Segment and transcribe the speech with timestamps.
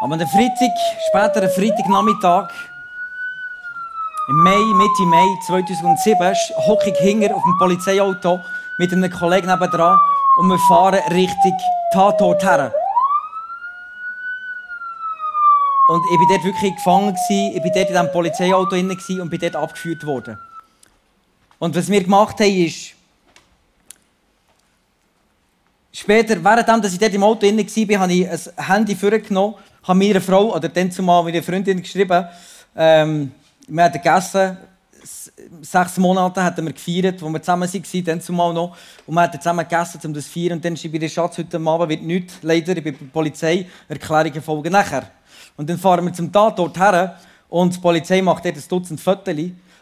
[0.00, 0.70] Am Freitag,
[1.08, 2.50] späteren Freitagnachmittag,
[4.28, 6.36] im Mai, Mitte Mai 2007,
[6.68, 8.38] hocke ich hinter auf dem Polizeiauto
[8.78, 9.98] mit einem Kollegen nebendran
[10.36, 11.58] und wir fahren Richtung
[11.92, 12.72] Tatort her.
[15.88, 17.16] Und ich war dort wirklich gefangen.
[17.28, 20.38] Ich war dort in diesem Polizeiauto drin und bin dort abgeführt worden.
[21.58, 22.94] Und was wir gemacht haben, ist,
[25.92, 30.20] später, während ich dort im Auto war, habe ich ein Handy vorgenommen habe mir eine
[30.20, 32.26] Frau, oder dann zumal meine Freundin geschrieben,
[32.76, 33.32] ähm,
[33.66, 34.56] wir hatten gegessen,
[35.62, 38.76] sechs Monate hatten wir gefeiert, wo wir zusammen waren, dann zumal noch.
[39.06, 40.52] Und wir hatten zusammen gegessen, um das zu feiern.
[40.54, 43.12] Und dann schreibe ich der Schatz, heute Abend wird nichts, leider, ich bin bei der
[43.12, 45.10] Polizei, Erklärungen folgen nachher.
[45.56, 49.34] Und dann fahren wir zum Tatort her und die Polizei macht dort ein Dutzend Fotos.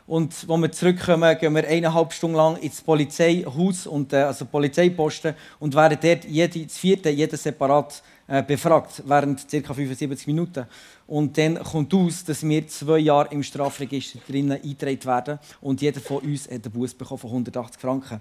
[0.07, 5.35] Und als wir zurückkommen, gehen wir eineinhalb Stunden lang ins Polizeihaus, und, äh, also Polizeiposten,
[5.59, 8.03] und werden dort jede, das vierte, jeder separat
[8.47, 9.75] befragt, während ca.
[9.75, 10.67] 75 Minuten.
[11.07, 16.01] Und dann kommt aus, dass wir zwei Jahre im Strafregister drinnen eingetragen werden und jeder
[16.01, 18.21] von uns hat einen Bus bekommen von 180 Franken.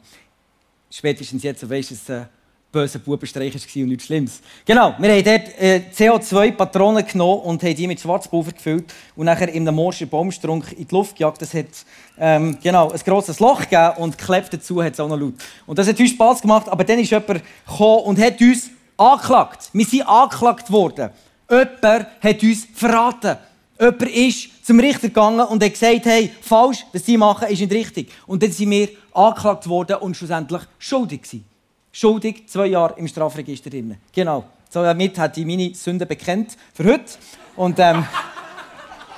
[0.92, 2.30] Spätestens jetzt weisst du, dass es ein
[2.72, 4.42] böser Bubenstreich war und nichts Schlimmes.
[4.66, 9.48] Genau, wir haben dort äh, CO2-Patronen genommen und haben die mit Schwarzpulver gefüllt und nachher
[9.48, 11.42] in einem morschen Baumstrunk in die Luft gejagt.
[11.42, 11.68] Das hat
[12.20, 15.36] ähm, genau, ein grosses Loch gegeben und geklebt dazu hat es auch noch laut.
[15.66, 19.70] Und das hat uns Spass gemacht, aber dann ist jemand gekommen und hat uns angeklagt.
[19.74, 21.10] Wir sind angeklagt worden.
[21.50, 23.38] Jemand hat uns verraten.
[23.80, 27.72] Jemand ist zum Richter gegangen und hat gesagt, hey, falsch, was sie machen, ist nicht
[27.72, 28.12] richtig.
[28.26, 31.46] Und dann sind wir angeklagt worden und schlussendlich schuldig gewesen.
[31.92, 33.98] Schuldig, zwei Jahre im Strafregister drin.
[34.12, 34.46] Genau.
[34.72, 37.14] Damit hat ich meine Sünden bekennt für heute.
[37.56, 38.06] Und ähm,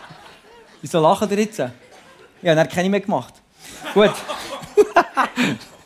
[0.81, 1.57] wieso lachen ihr jetzt?
[1.57, 1.71] Ja,
[2.41, 3.33] dann habe ich keine mehr gemacht.
[3.93, 4.11] Gut.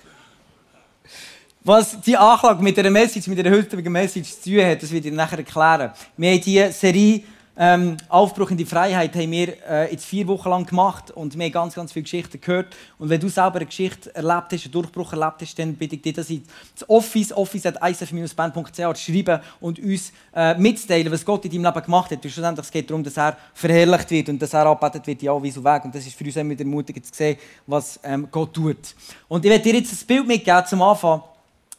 [1.63, 5.07] Was die Anklage mit der Message, mit der heutigen Message zu tun hat, das werde
[5.09, 5.91] ich nachher erklären.
[6.17, 7.21] Wir haben diese Serie
[7.55, 11.45] ähm, Aufbruch in die Freiheit haben wir äh, jetzt vier Wochen lang gemacht und wir
[11.45, 12.75] haben ganz, ganz viele Geschichten gehört.
[12.97, 16.01] Und wenn du selber eine Geschichte erlebt hast, einen Durchbruch erlebt hast, dann bitte ich
[16.01, 16.41] dich, dass ich
[16.73, 22.25] das Office, office.isf-band.ch schreiben und uns äh, mitteilen, was Gott in deinem Leben gemacht hat.
[22.25, 25.43] Und schlussendlich es geht darum, dass er verherrlicht wird und dass er arbeitet wird, ja,
[25.43, 25.85] wie so weg.
[25.85, 28.95] Und das ist für uns immer wieder ermutigend zu sehen, was ähm, Gott tut.
[29.27, 31.21] Und ich werde dir jetzt ein Bild mitgeben zum Anfang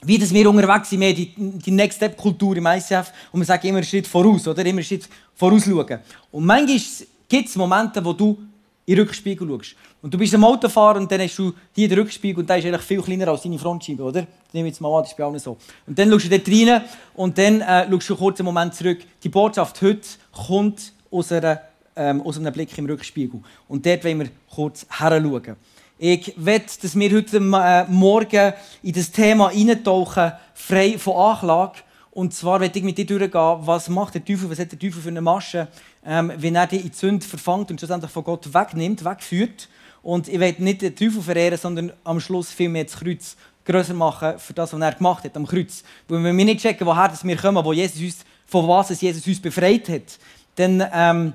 [0.05, 3.47] wie dass wir unterwegs sind, mehr die, die Next Step Kultur im ICF und wir
[3.47, 4.61] sagen immer einen Schritt voraus, oder?
[4.63, 5.99] Immer einen Schritt voraus schauen.
[6.31, 6.81] Und manchmal
[7.29, 8.39] gibt es Momente, wo du
[8.85, 9.77] in den Rückspiegel schaust.
[10.03, 12.67] Und du bist am Autofahrer und dann hast du hier den Rückspiegel und der ist
[12.67, 14.23] eigentlich viel kleiner als deine Frontscheibe, oder?
[14.23, 15.57] Das nehme ich jetzt mal an, das ist bei allen so.
[15.87, 16.83] Und dann schaust du dort rein
[17.15, 18.99] und dann äh, schaust du einen Moment zurück.
[19.23, 21.61] Die Botschaft heute kommt aus, einer,
[21.95, 23.41] ähm, aus einem Blick im Rückspiegel.
[23.69, 25.57] Und dort wollen wir kurz heranschauen.
[26.05, 28.53] Ich will, dass wir heute äh, Morgen
[28.83, 31.79] in das Thema eintauchen, frei von Anklage.
[32.11, 35.01] Und zwar will ich mit dir durchgehen, was macht der Teufel, was hat der Teufel
[35.01, 35.69] für eine Masche,
[36.05, 39.69] ähm, wenn er dich in die Sünde verfangt und schlussendlich von Gott wegnimmt, wegführt.
[40.03, 43.95] Und ich will nicht den Teufel verehren, sondern am Schluss viel mehr das Kreuz größer
[43.95, 45.85] machen für das, was er gemacht hat am Kreuz.
[46.09, 49.41] Weil wenn wir nicht checken, woher wir kommen, wo Jesus uns, von was Jesus uns
[49.41, 50.19] befreit hat,
[50.57, 50.85] dann...
[50.93, 51.33] Ähm,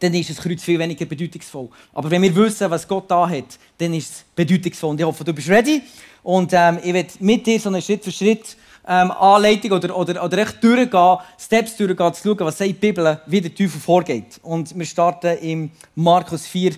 [0.00, 1.68] dann ist das Kreuz viel weniger bedeutungsvoll.
[1.92, 4.90] Aber wenn wir wissen, was Gott da hat, dann ist es bedeutungsvoll.
[4.90, 5.82] Und ich hoffe, du bist ready.
[6.22, 8.56] Und ähm, ich werde mit dir so eine Schritt für Schritt
[8.86, 13.20] ähm, Anleitung oder, oder, oder echt durchgehen, Steps durchgehen, zu schauen, was sagt die Bibel,
[13.26, 14.40] wie der Teufel vorgeht.
[14.42, 16.72] Und wir starten im Markus 4,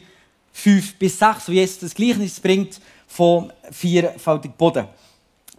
[0.53, 4.87] 5 bis 6, wo Jesus das Gleichnis bringt vom vierfältigen Boden.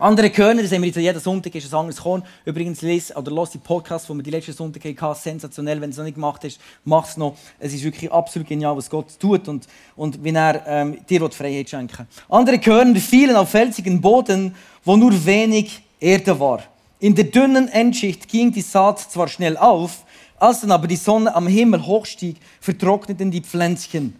[0.03, 2.23] Andere Körner, das haben wir jetzt jeden Sonntag, ist ein anderes Korn.
[2.43, 5.79] Übrigens, lese oder lass die Podcast, die wir die letzten Sonntag hatten, sensationell.
[5.79, 7.37] Wenn du es noch nicht gemacht hast, mach es noch.
[7.57, 9.65] Es ist wirklich absolut genial, was Gott tut und,
[9.95, 14.53] und wie er ähm, dir Freiheit schenken Andere Körner fielen auf felsigen Boden,
[14.83, 16.63] wo nur wenig Erde war.
[16.99, 20.03] In der dünnen Endschicht ging die Saat zwar schnell auf,
[20.37, 24.19] als dann aber die Sonne am Himmel hochstieg, vertrockneten die Pflänzchen.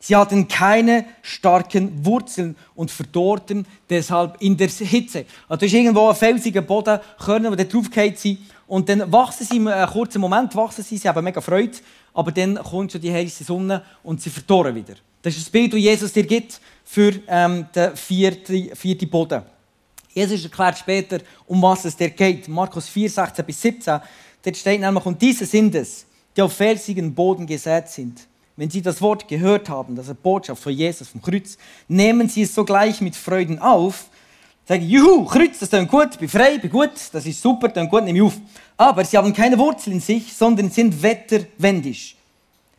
[0.00, 5.26] Sie hatten keine starken Wurzeln und verdorrten deshalb in der Hitze.
[5.48, 8.38] Also ist irgendwo ein felsiger Boden, Körner, die drauf sind.
[8.68, 11.78] Und dann wachsen sie, in einem kurzen Moment wachsen sie, sie haben mega Freude,
[12.14, 14.94] aber dann kommt schon die heiße Sonne und sie verdorren wieder.
[15.22, 19.42] Das ist das Bild, das Jesus dir gibt für ähm, den vierten, vierten Boden.
[20.14, 22.46] Jesus erklärt später, um was es dir geht.
[22.46, 24.00] Markus 4, 16 bis 17.
[24.42, 26.06] Dort steht nämlich, und diese sind es,
[26.36, 28.28] die auf felsigen Boden gesät sind
[28.58, 31.56] wenn Sie das Wort gehört haben, das ist Botschaft von Jesus vom Kreuz,
[31.86, 34.06] nehmen Sie es sogleich mit Freuden auf,
[34.66, 38.02] sagen, juhu, Kreuz, das ist gut, bin frei, bin gut, das ist super, dann gut,
[38.02, 38.34] nehme ich auf.
[38.76, 42.16] Aber sie haben keine Wurzel in sich, sondern sind wetterwendisch.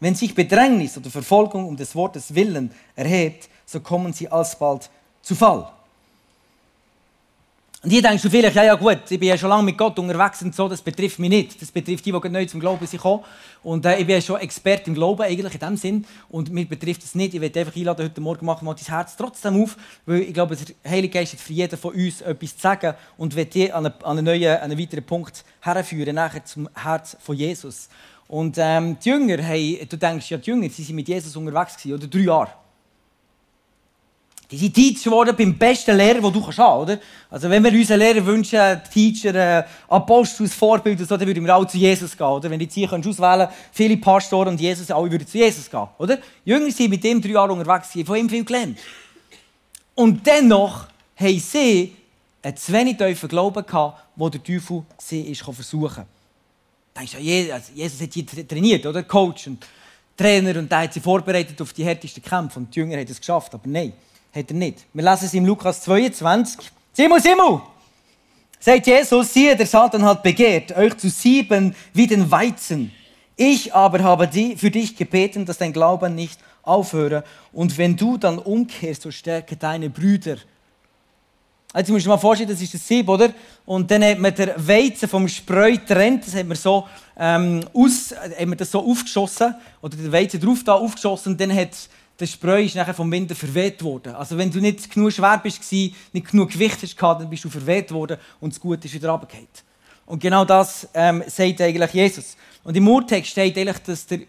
[0.02, 4.90] Wenn sich Bedrängnis oder Verfolgung um des Wortes willen erhebt, so kommen sie alsbald
[5.22, 5.72] zu Fall.
[7.82, 9.98] Und hier denkst du vielleicht, ja, ja gut, ich bin ja schon lange mit Gott
[9.98, 11.62] unterwegs und so, das betrifft mich nicht.
[11.62, 13.02] Das betrifft die, die neu zum Glauben sind.
[13.64, 16.06] Und äh, ich bin ja schon Experte im Glauben, eigentlich in dem Sinn.
[16.28, 17.36] Und mir betrifft es nicht.
[17.36, 20.58] Ich werde einfach einladen, heute Morgen machen mal dein Herz trotzdem auf, weil ich glaube,
[20.58, 23.86] der Heilige Geist hat für jeden von uns etwas zu sagen und wird dich an
[23.86, 27.88] einen, an einen neuen, an einen weiteren Punkt herführen, nachher zum Herz von Jesus.
[28.28, 31.78] Und ähm, die Jünger, hey, du denkst, ja, die Jünger, sie sind mit Jesus unterwegs
[31.78, 32.50] gewesen, oder drei Jahre.
[34.52, 37.00] Die sind Teacher geworden beim besten Lehrer, den du kannst haben oder?
[37.30, 41.68] Also wenn wir unseren Lehrer wünschen, Teacher, äh, Apostel, Vorbild, so, dann würden wir alle
[41.68, 42.50] zu Jesus gehen, oder?
[42.50, 46.18] Wenn die hier auswählen viele Pastoren und Jesus, alle würden zu Jesus gehen, oder?
[46.44, 48.80] Jünger sind mit ihm drei Jahre unterwegs, von ihm viel gelernt.
[49.94, 51.94] Und dennoch haben sie
[52.42, 56.06] einen zu wenig tiefen Glauben gehabt, wo der Teufel sie ist versuchen
[56.98, 59.04] Denkst du, also Jesus hat die trainiert, oder?
[59.04, 59.66] Coach und
[60.18, 63.20] Trainer, und der hat sie vorbereitet auf die härtesten Kämpfe, und die Jünger haben es
[63.20, 63.94] geschafft, aber nein.
[64.34, 64.86] Hat er nicht.
[64.94, 66.70] Wir lesen es im Lukas 22.
[66.94, 67.62] Simu, Simu!
[68.60, 72.92] Sagt Jesus, siehe, der Satan hat begehrt, euch zu sieben wie den Weizen.
[73.36, 74.28] Ich aber habe
[74.58, 77.24] für dich gebeten, dass dein Glauben nicht aufhöre.
[77.54, 80.38] Und wenn du dann umkehrst, so stärke deine Brüder.
[81.72, 83.32] Also, musst du dir mal vorstellen, das ist das Sieb, oder?
[83.66, 86.88] Und dann hat man den Weizen vom Spreu getrennt, das hat man so,
[87.18, 91.56] ähm, aus, hat man das so aufgeschossen, oder den Weizen drauf da aufgeschossen, und dann
[91.56, 91.70] hat
[92.20, 94.14] der Spreu ist nachher vom Wind verweht worden.
[94.14, 97.92] Also wenn du nicht genug schwer bist, nicht genug Gewicht hast, dann bist du verweht
[97.92, 99.48] worden und das Gute ist wieder runtergefallen.
[100.06, 102.36] Und genau das ähm, sagt eigentlich Jesus.
[102.64, 104.22] Und im Urtext steht eigentlich, dass der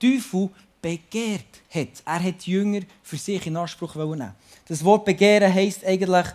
[0.00, 0.48] Teufel
[0.80, 1.88] begehrt hat.
[2.04, 4.32] Er hat die Jünger für sich in Anspruch nehmen.
[4.66, 6.26] Das Wort begehren heisst eigentlich,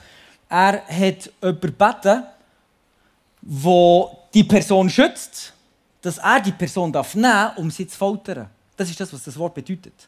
[0.48, 2.24] er hat gebeten,
[3.42, 5.54] wo die Person schützt,
[6.02, 8.50] dass er die Person nehmen darf, um sie zu foltern.
[8.78, 10.08] Das ist das, was das Wort bedeutet.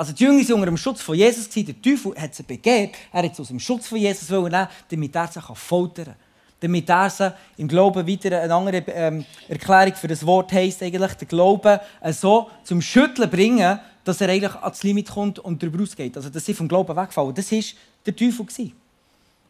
[0.00, 1.46] Also die Jünger waren unter dem Schutz von Jesus.
[1.50, 2.94] Der Teufel hat sie begehrt.
[3.12, 6.14] Er hat sie aus dem Schutz von Jesus nehmen, damit er sie foltern kann.
[6.58, 11.12] Damit er sie im Glauben weiter eine andere ähm, Erklärung für das Wort heisst eigentlich,
[11.12, 15.82] den Glauben äh, so zum Schütteln bringen, dass er eigentlich ans Limit kommt und darüber
[15.82, 16.16] ausgeht.
[16.16, 17.34] Also dass sie vom Glauben wegfallen.
[17.34, 17.60] Das war
[18.06, 18.72] der Teufel.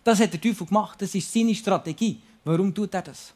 [0.02, 1.00] Das hat der Teufel gemacht.
[1.00, 2.19] Das ist seine Strategie.
[2.43, 3.32] Warum tut er das?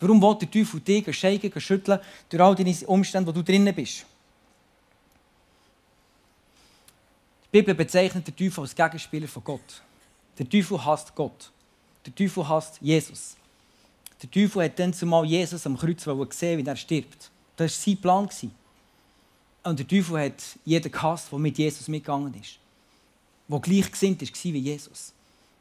[0.00, 2.00] Warum will der Teufel dich schägen, schütteln
[2.30, 4.06] durch all deine Umstände, wo du drinnen bist?
[7.52, 9.82] Die Bibel bezeichnet den Teufel als Gegenspieler von Gott.
[10.38, 11.50] Der Teufel hasst Gott.
[12.06, 13.36] Der Teufel hasst Jesus.
[14.22, 17.30] Der Teufel hat dann zumal Jesus am Kreuz gesehen, wie er stirbt.
[17.56, 18.28] Das war sein Plan.
[19.64, 22.58] Und der Teufel hat jeden gehasst, der mit Jesus mitgegangen ist.
[23.48, 25.12] Der gleich gesinnt war wie Jesus.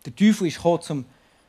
[0.06, 1.06] Der Teufel ist gekommen, zum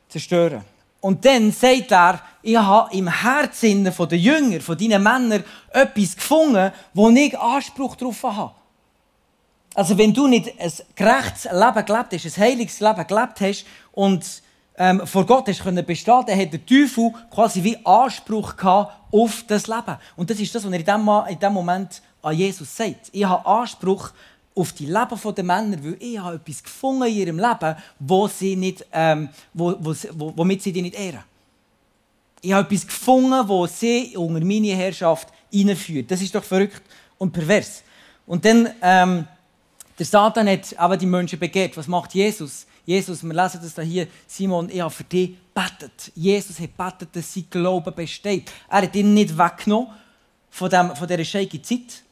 [0.09, 0.63] zerstören.
[1.01, 6.71] Und dann sagt er, ich habe im Herzen der Jünger, von deinen Männern, etwas gefunden,
[6.93, 8.60] wo ich Anspruch darauf habe.
[9.73, 14.25] Also wenn du nicht ein gerechtes Leben gelebt hast, ein heiliges Leben gelebt hast und
[14.77, 19.43] ähm, vor Gott hast können bestehen, dann hat der Teufel quasi wie Anspruch gehabt auf
[19.47, 19.97] das Leben.
[20.15, 23.09] Und das ist das, was er in dem, in dem Moment an Jesus sagt.
[23.11, 24.11] Ich habe Anspruch
[24.53, 28.55] auf die Leben der Männer, weil ich habe etwas gefunden in ihrem Leben, wo sie
[28.55, 31.23] nicht, ähm, wo, wo, wo, womit sie dich nicht ehren.
[32.41, 36.09] Ich habe etwas gefunden, wo sie unter meine Herrschaft hineinführt.
[36.11, 36.81] Das ist doch verrückt
[37.17, 37.83] und pervers.
[38.25, 39.27] Und dann ähm,
[39.97, 41.77] der Satan hat aber die Menschen begehrt.
[41.77, 42.65] Was macht Jesus?
[42.85, 46.11] Jesus, wir lesen das da hier, Simon, ich habe für dich betet.
[46.15, 48.51] Jesus hat betet, dass sein Glaube besteht.
[48.69, 49.89] Er hat ihn nicht weggenommen
[50.49, 52.03] von, dem, von dieser shaky Zeit.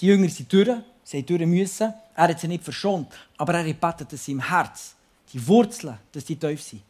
[0.00, 0.70] Die Jünger sind durch,
[1.04, 1.92] sie haben durch müssen.
[2.14, 4.94] Er hat sie nicht verschont, aber er hat betet, dass sie im Herz,
[5.32, 6.82] die Wurzeln, dass die tief sind.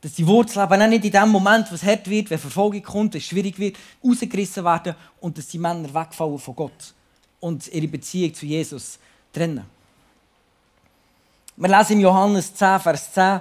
[0.00, 3.14] Dass die Wurzeln aber auch nicht in dem Moment, was hart wird, wenn Verfolgung kommt,
[3.14, 6.94] wenn es schwierig wird, rausgerissen werden und dass die Männer wegfallen von Gott
[7.40, 8.98] und ihre Beziehung zu Jesus
[9.36, 9.64] trennen.
[11.56, 13.40] Wir lesen im Johannes 10, Vers 10,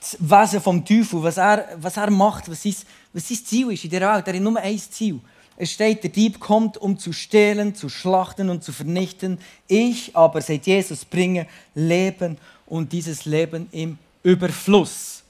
[0.00, 2.74] das Wesen vom Teufel, was er, was er macht, was sein,
[3.12, 4.26] was sein Ziel ist in der Welt.
[4.26, 5.20] Er hat nur ein Ziel.
[5.56, 9.38] Es steht, der Dieb kommt, um zu stehlen, zu schlachten und zu vernichten.
[9.66, 15.24] Ich aber, seit Jesus, bringe Leben und dieses Leben im Überfluss.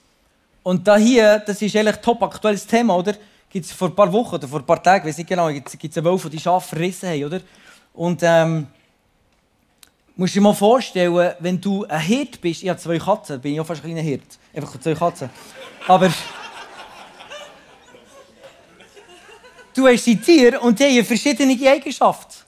[0.62, 3.15] Und da hier, das ist eigentlich ein top aktuelles Thema, oder?
[3.49, 5.49] Gibt es vor ein paar Wochen oder vor ein paar Tagen, ich weiß nicht genau,
[5.49, 7.41] gibt es einen Wolf, die Schafe verrissen haben, oder?
[7.95, 8.67] Und ähm,
[10.19, 13.61] musst dir mal vorstellen, wenn du ein Hirt bist, ich habe zwei Katzen, bin ich
[13.61, 14.39] auch fast ein Hirt.
[14.53, 15.31] Einfach zwei Katzen.
[15.87, 16.13] Aber
[19.75, 22.48] du hast die Tiere und die haben verschiedene Eigenschaften.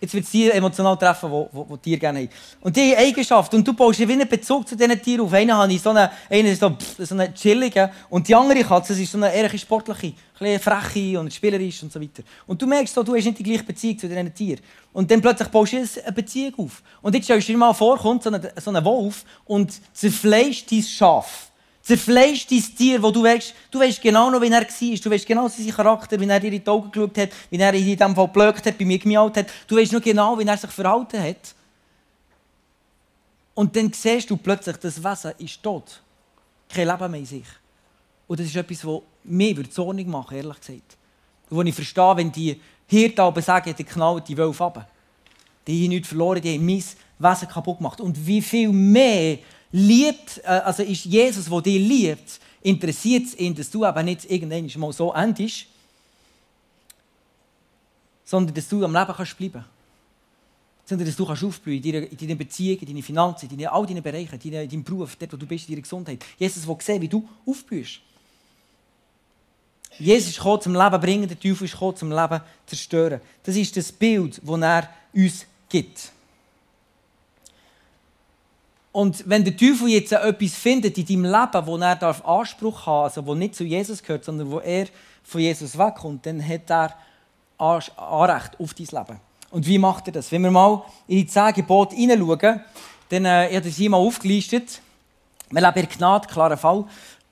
[0.00, 2.28] Jetzt wird es die emotional treffen, die, die, die Tiere gerne haben.
[2.60, 3.56] Und die haben Eigenschaften.
[3.56, 5.32] Und du baust wie einen Bezug zu diesen Tieren auf.
[5.32, 7.90] Einen habe ich so einen, so, so einen chilligen.
[8.08, 12.00] Und die andere Katze ist so eine eher sportliche, ein freche und spielerisch und so
[12.00, 12.22] weiter.
[12.46, 14.60] Und du merkst so, du hast nicht die gleiche Beziehung zu diesen Tieren.
[14.92, 16.82] Und dann plötzlich baust du eine Beziehung auf.
[17.02, 20.82] Und jetzt stellst du dir mal vor, kommt so ein, so Wolf und zerfleischt dein
[20.82, 21.47] Schaf.
[21.88, 24.98] Zerfleischt dein Tier, wo du weißt, du weißt genau noch, wie er war.
[24.98, 27.72] Du weißt genau seinen Charakter, wie er dir in die Augen geschaut hat, wie er
[27.72, 29.46] in diesem Fall geblöckt hat, bei mir gemiaut hat.
[29.66, 31.54] Du weißt noch genau, wie er sich verhalten hat.
[33.54, 36.02] Und dann siehst du plötzlich, das Wesen ist tot.
[36.68, 37.46] Kein Leben mehr in sich.
[38.26, 40.98] Und das ist etwas, das mir zornig machen ehrlich gesagt.
[41.48, 44.90] Und wo ich verstehe, wenn die Hirten aber sagen, die knallen die Wölfe ab.
[45.66, 46.84] Die haben nichts verloren, die haben mein
[47.18, 48.02] Wesen kaputt gemacht.
[48.02, 49.38] Und wie viel mehr
[49.72, 54.30] liebt, äh, also ist Jesus, der dich liebt, interessiert es ihn, dass du aber nicht
[54.30, 55.66] irgendwann mal so endest,
[58.24, 59.64] sondern dass du am Leben kannst bleiben
[60.88, 63.84] sondern dass du kannst aufblühen in deiner, in deiner Beziehung, in deinen Finanzen, in all
[63.84, 66.24] deinen Bereichen, in deinem Beruf, dort, wo du bist, in deiner Gesundheit.
[66.38, 68.00] Jesus will sehen, wie du aufblühst.
[69.98, 73.20] Jesus ist gekommen, zum Leben bringen, der Teufel ist gekommen, zum Leben zerstören.
[73.42, 76.10] Das ist das Bild, das er uns gibt.
[78.98, 83.16] Und wenn der Teufel jetzt etwas findet in deinem Leben, wo er Anspruch haben darf,
[83.16, 84.88] also wo nicht zu Jesus gehört, sondern wo er
[85.22, 86.94] von Jesus wegkommt, dann hat er
[87.58, 89.20] Anrecht auf dein Leben.
[89.52, 90.32] Und wie macht er das?
[90.32, 92.60] Wenn wir mal in die zehn Gebote hineinschauen,
[93.08, 94.80] dann äh, ich habe das hier mal aufgelistet.
[95.48, 96.84] Wir leben in Gnade, klarer Fall.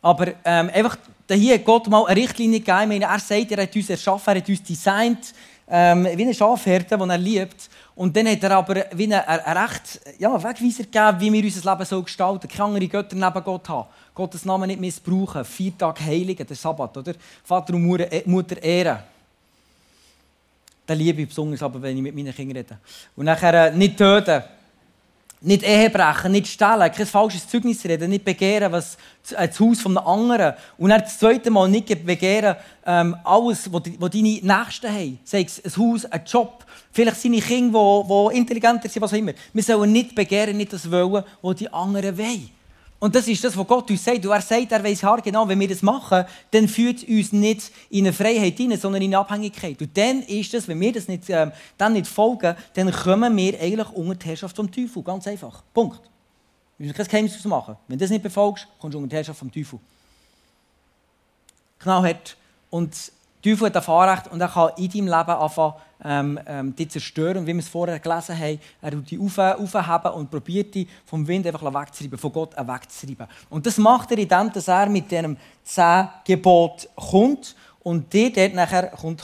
[0.03, 0.97] Aber ähm, einfach,
[1.29, 3.03] hier hat Gott mal eine Richtlinie gegeben.
[3.03, 5.35] er sagt, er hat uns erschaffen, er hat uns designt,
[5.69, 7.69] ähm, wie eine Schafherde, den er liebt.
[7.95, 11.73] Und dann hat er aber wie einen, einen recht ja, Wegweiser gegeben, wie wir unser
[11.73, 12.49] Leben so gestalten.
[12.49, 13.89] Keine andere Götter neben Gott haben.
[14.15, 15.45] Gottes Namen nicht missbrauchen.
[15.45, 17.15] Vier Tage heiligen, der Sabbat, oder?
[17.43, 18.99] Vater und äh, Mutter ehren.
[20.89, 22.79] Den liebe ich besonders, aber wenn ich mit meinen Kindern rede.
[23.17, 24.43] Und nachher äh, nicht töten.
[25.43, 28.97] Nicht Ehe brechen, nicht stehlen, kein falsches Zeugnis reden, nicht begehren, was
[29.33, 30.55] äh, das Haus einem anderen.
[30.79, 35.19] Und dann das zweite Mal nicht begehren, ähm, alles, was deine Nächsten haben.
[35.25, 39.33] Sei es ein Haus, ein Job, vielleicht seine Kinder, die intelligenter sind, was auch immer.
[39.53, 42.56] Wir sollen nicht begehren, nicht das wollen, was die anderen wollen.
[42.99, 44.25] Und das ist das, was Gott uns sagt.
[44.25, 47.71] Und er sagt, er weiß genau, wenn wir das machen, dann führt es uns nicht
[47.91, 49.81] in eine Freiheit hinein, sondern in eine Abhängigkeit.
[49.81, 53.61] Und dann ist es, wenn wir das nicht, ähm, dann nicht folgen, dann kommen wir
[53.61, 55.03] eigentlich unter die Herrschaft vom Teufel.
[55.03, 55.63] Ganz einfach.
[55.75, 56.01] Punkt.
[56.79, 57.77] Wir müssen kein Geheimnis machen.
[57.87, 59.79] Wenn du das nicht befolgst, kommst du unter die Herrschaft vom Teufel.
[61.79, 62.05] Genau.
[62.71, 63.13] Und
[63.45, 65.75] der Teufel hat ein Fahrrecht und er kann in deinem Leben anfangen,
[66.05, 67.39] ähm, ähm, die zerstören.
[67.39, 70.87] Und wie wir es vorher gelesen haben, er tut die auf, aufheben und probiert die
[71.05, 73.27] vom Wind einfach wegzureiben, von Gott wegzureiben.
[73.51, 78.55] Und das macht er, indem dass er mit diesem zehn Gebot kommt und die dort
[78.55, 79.23] nachher kommt,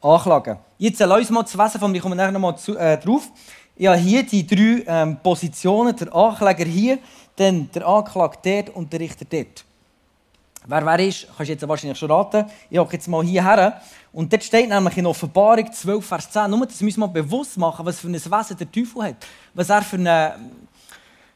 [0.00, 0.58] anklagen.
[0.78, 3.30] Jetzt lass uns mal zu Wesen von, ich komme nachher noch mal zu, äh, drauf.
[3.76, 6.98] Ich habe hier die drei ähm, Positionen, der Ankläger hier,
[7.36, 9.64] dann der Anklagte dort und der Richter dort.
[10.66, 12.46] Wer wer ist, kannst du jetzt wahrscheinlich schon raten.
[12.70, 13.80] Ich gehe jetzt mal hierher.
[14.12, 17.84] Und dort steht nämlich in Offenbarung 12, Vers 10, nur das müssen wir bewusst machen,
[17.84, 19.16] was für ein Wesen der Teufel hat.
[19.54, 20.34] Was er für eine,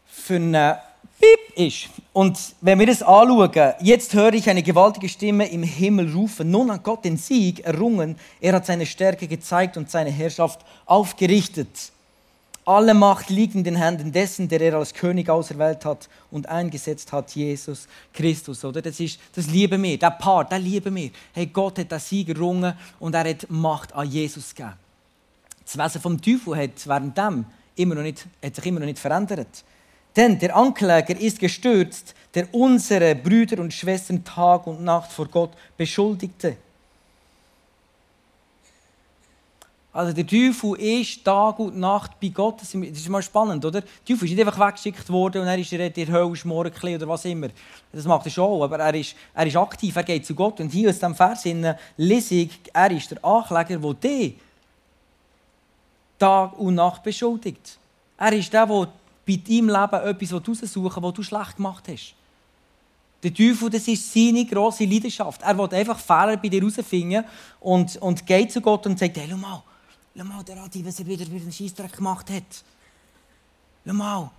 [0.07, 0.79] für eine
[1.19, 1.89] Piep ist.
[2.13, 6.51] Und wenn wir das anschauen, jetzt höre ich eine gewaltige Stimme im Himmel rufen.
[6.51, 8.17] Nun hat Gott den Sieg errungen.
[8.41, 11.93] Er hat seine Stärke gezeigt und seine Herrschaft aufgerichtet.
[12.69, 17.13] Alle Macht liegt in den Händen dessen, der er als König auserwählt hat und eingesetzt
[17.13, 18.65] hat, Jesus Christus.
[18.65, 18.83] Oder?
[18.83, 21.11] Das, ist, das lieben wir, der Part, der lieben wir.
[21.33, 24.75] Hey, Gott hat den Sieg errungen und er hat Macht an Jesus gegeben.
[25.65, 27.45] Das Wesen vom Teufel hat währenddem
[27.77, 29.65] immer noch nicht, hat sich immer noch nicht verändert.
[30.17, 35.53] Denn der Ankläger ist gestürzt, der unsere Brüder und Schwestern Tag und Nacht vor Gott
[35.77, 36.57] beschuldigte.
[39.97, 42.61] Also der Teufel ist Tag und Nacht bei Gott.
[42.61, 43.81] Das ist mal spannend, oder?
[43.81, 47.09] Der Teufel ist nicht einfach weggeschickt worden und er ist in der Hölle schmoren oder
[47.09, 47.49] was immer.
[47.91, 50.61] Das macht er schon, aber er ist, er ist aktiv, er geht zu Gott.
[50.61, 54.35] Und hier aus diesem Vers in ich, er ist der Ankläger, der dich
[56.19, 57.79] Tag und Nacht beschuldigt.
[58.19, 58.89] Er ist der, der
[59.27, 62.15] bei deinem Leben etwas raussuchen was du schlecht gemacht hast.
[63.23, 65.41] Der Teufel, das ist seine grosse Leidenschaft.
[65.41, 67.25] Er will einfach Fehler bei dir herausfinden
[67.61, 69.63] und, und geht zu Gott und sagt, hey, schau mal,
[70.17, 72.65] Schau mal, der Adi, was er wieder, wieder einen Scheissdreck gemacht hat.
[73.85, 74.31] Schau mal.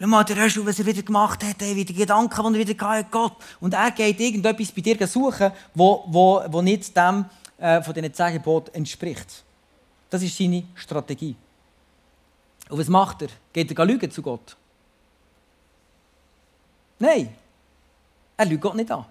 [0.00, 2.88] Schau mal, der Röschel, was er wieder gemacht hat, ey, wieder Gedanken, die er wieder
[2.88, 3.36] hatte, Gott.
[3.60, 7.26] Und er geht irgendetwas bei dir suchen, wo, wo, wo nicht dem
[7.58, 9.44] äh, von diesen zehn Geboten entspricht.
[10.08, 11.36] Das ist seine Strategie.
[12.68, 13.28] Und was macht er?
[13.52, 14.56] Geht er lügen zu Gott?
[16.98, 17.28] Nein.
[18.36, 19.04] Er lügt Gott nicht an.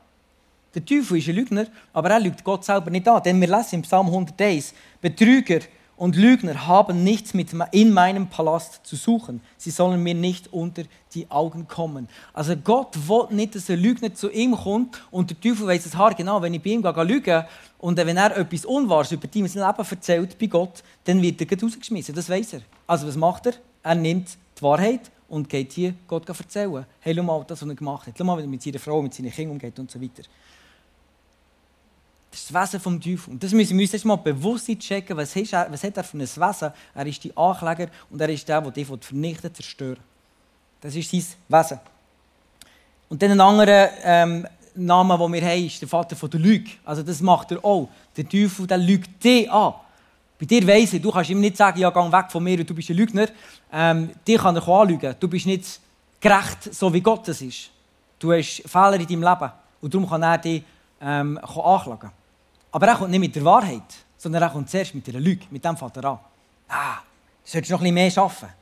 [0.76, 3.24] Der Teufel ist ein Lügner, aber er lügt Gott selber nicht an.
[3.24, 5.62] Denn wir lesen im Psalm 101, Betrüger
[6.00, 9.42] und Lügner haben nichts mit in meinem Palast zu suchen.
[9.58, 12.08] Sie sollen mir nicht unter die Augen kommen.
[12.32, 16.16] Also Gott will nicht, dass ein Lügner zu ihm kommt und der Teufel weiß es
[16.16, 17.46] genau, wenn ich bei ihm gehe, lüge
[17.80, 22.16] und wenn er etwas Unwahres über sein Leben erzählt bei Gott, dann wird er rausgeschmissen.
[22.16, 22.62] Das weiß er.
[22.88, 23.54] Also was macht er?
[23.84, 26.86] Er nimmt die Wahrheit und geht hier Gott erzählen.
[27.02, 28.14] Hey, schau mal, das, was er gemacht hat.
[28.18, 30.24] Schau mal, wie er mit seiner Frau, mit seinen Kindern umgeht und so weiter.
[32.32, 33.32] Das ist das Wesen vom Teufel.
[33.32, 36.18] Und das müssen wir uns jetzt mal bewusst checken, was, er, was hat er für
[36.18, 36.72] ein Wesen?
[36.94, 39.98] Er ist die Ankläger und er ist der, der dich vernichten zerstören
[40.80, 41.80] Das ist sein Wesen.
[43.10, 46.70] Und dann ein anderer ähm, Name, den wir haben, ist der Vater der Lüge.
[46.86, 47.90] Also das macht er auch.
[48.16, 49.74] Der Teufel der lügt dich an.
[50.40, 52.74] Bei dir weiss ich, du kannst ihm nicht sagen, ja, geh weg von mir, du
[52.74, 53.28] bist ein Lügner.
[53.74, 55.16] Ähm, dich kann er anlügen.
[55.20, 55.82] Du bist nicht
[56.20, 57.72] gerecht, so wie Gott es ist.
[58.20, 59.52] Du hast Fehler in deinem Leben.
[59.82, 60.64] Und darum kann er dich
[61.02, 62.12] ähm, anklagen.
[62.72, 63.82] Aber er kommt nicht mit der Wahrheit,
[64.18, 66.20] sondern er kommt zuerst mit einer Lüge, mit dem Vater an.
[66.68, 66.98] Ah,
[67.44, 68.54] du solltest noch ein bisschen mehr arbeiten.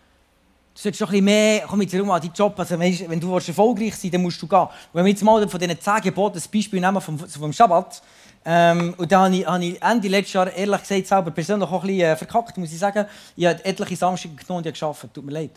[0.74, 3.34] Du solltest noch ein bisschen mehr, komm jetzt rum an deinen Job, also wenn du
[3.34, 4.60] erfolgreich sein willst, dann musst du gehen.
[4.60, 8.02] Und wenn wir jetzt mal von diesen zehn Geboten ein Beispiel nehmen vom, vom Schabbat,
[8.50, 11.82] ähm, und da habe ich, habe ich Ende letztes Jahr ehrlich gesagt selber persönlich auch
[11.82, 13.06] ein bisschen äh, verkackt, muss ich sagen.
[13.36, 15.14] Ich habe etliche Samstage genommen und gearbeitet.
[15.14, 15.52] Tut mir leid.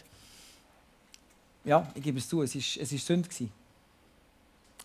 [1.65, 3.29] Ja, ich gebe es zu, es war es ist Sünde.
[3.29, 3.60] Gewesen.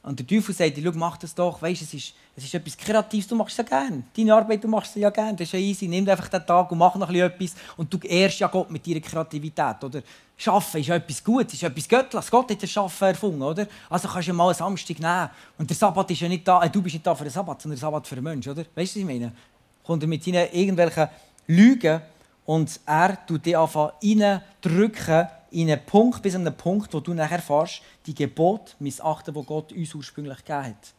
[0.06, 3.28] Und der Teufel sagt, schau, mach das doch, weißt, es ist, es ist etwas Kreatives,
[3.28, 4.04] du machst es ja gerne.
[4.16, 5.88] Deine Arbeit, du machst sie ja gerne, das ist ja easy.
[5.88, 9.00] Nimm einfach den Tag und mach noch etwas und du ehrst ja Gott mit deiner
[9.00, 10.04] Kreativität, oder?
[10.38, 12.30] Schaffen ist etwas Gutes, ist etwas Göttliches.
[12.30, 13.66] Gott hat das Schaffen erfunden, oder?
[13.90, 16.62] Also kannst du ja mal einen Samstag nehmen und der Sabbat ist ja nicht da,
[16.62, 18.64] äh, du bist nicht da für den Sabbat, sondern der Sabbat für den Menschen, oder?
[18.76, 19.32] Weißt du, was ich meine?
[19.84, 21.08] Kommt er mit seinen irgendwelchen
[21.48, 22.02] Lügen
[22.46, 27.14] und er tut dich einfach reindrücken in einen Punkt, bis an einen Punkt, wo du
[27.14, 30.94] nachher fährst, die Gebot missachten, wo Gott uns ursprünglich gegeben hat.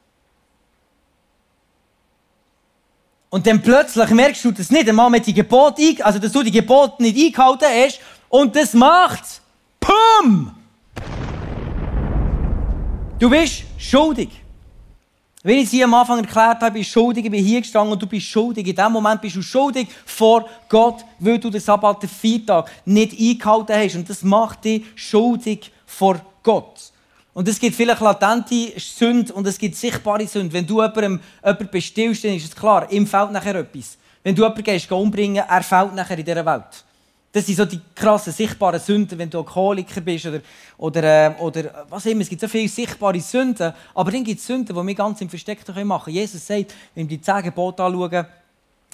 [3.28, 6.50] Und dann plötzlich merkst du, dass nicht einmal mit die Gebot, also dass du die
[6.50, 9.42] Gebote nicht eingehalten hast und das macht
[9.78, 10.56] Pum!
[13.18, 14.30] Du bist schuldig.
[15.46, 18.02] Wenn ich sie am Anfang erklärt habe, bist du schuldig, ich bin hier gestanden und
[18.02, 18.66] du bist schuldig.
[18.66, 23.12] In dem Moment bist du schuldig vor Gott, weil du den Sabbat, den Viertag, nicht
[23.16, 23.94] eingehalten hast.
[23.94, 26.90] Und das macht dich schuldig vor Gott.
[27.32, 30.52] Und es gibt vielleicht latente Sünden und es gibt sichtbare Sünden.
[30.52, 33.98] Wenn du jemanden, jemanden bestillst, dann ist es klar, ihm fällt nachher etwas.
[34.24, 36.85] Wenn du jemanden gehst, umbringen, er fällt nachher in dieser Welt.
[37.36, 40.40] Das sind so die krassen, sichtbaren Sünden, wenn du Alkoholiker bist oder,
[40.78, 42.22] oder, äh, oder was immer.
[42.22, 45.28] Es gibt so viele sichtbare Sünden, aber dann gibt es Sünden, die wir ganz im
[45.28, 46.16] Versteckten machen können.
[46.16, 48.24] Jesus sagt, wenn wir die zehn Gebote anschauen,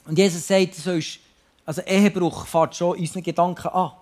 [0.07, 1.21] und Jesus sagt, sollst,
[1.65, 3.93] also Ehebruch fährt schon unseren Gedanken an.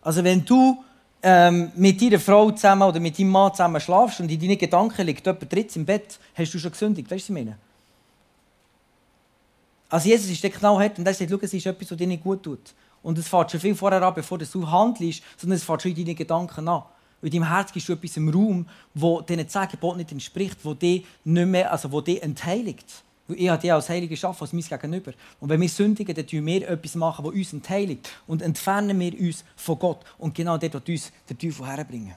[0.00, 0.82] Also wenn du
[1.22, 5.04] ähm, mit deiner Frau zusammen oder mit deinem Mann zusammen schlafst und in deinen Gedanken
[5.04, 7.10] liegt jemand dritt im Bett, hast du schon gesündigt.
[7.10, 7.58] Weißt du, was ich meine?
[9.90, 12.06] Also Jesus ist der genau hat und er sagt, schau, es ist etwas, was dir
[12.06, 12.72] nicht gut tut.
[13.04, 16.04] Und es fährt schon viel vorher an, bevor du handelst, sondern es fährt schon in
[16.04, 16.82] deinen Gedanken an.
[17.20, 20.74] In deinem Herz gibst du etwas im Raum, wo diesen zehn Geboten nicht entspricht, wo
[20.74, 22.86] dich nicht mehr, also wo dich entheiligt.
[23.28, 25.12] Weil ich habe dich als Heilige geschaffen, als mein Gegenüber.
[25.38, 28.10] Und wenn wir sündigen, dann tun wir etwas machen, das uns entheiligt.
[28.26, 30.00] Und entfernen wir uns von Gott.
[30.18, 32.14] Und genau dort wird uns der Teufel herbringen.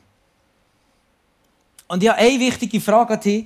[1.90, 3.46] Und ich habe eine wichtige Frage an dich.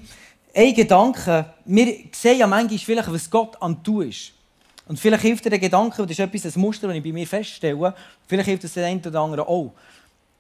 [0.54, 1.54] Ein Gedanke.
[1.66, 4.34] Wir sehen ja manchmal vielleicht, was Gott am Tun ist.
[4.88, 7.28] Und vielleicht hilft dir der Gedanke, das ist etwas, ein Muster, das ich bei mir
[7.28, 7.94] feststelle,
[8.28, 9.74] vielleicht hilft es den einen oder anderen auch.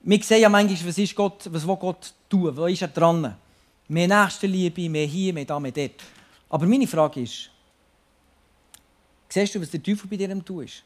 [0.02, 3.36] Wir sehen ja manchmal, was, ist Gott, was will Gott tun, wo ist er dran?
[3.88, 6.02] Mehr Nächstenliebe, mehr hier, mehr da, mehr dort.
[6.50, 7.50] Aber meine Frage ist,
[9.30, 10.84] siehst du, was der Teufel bei dir ist?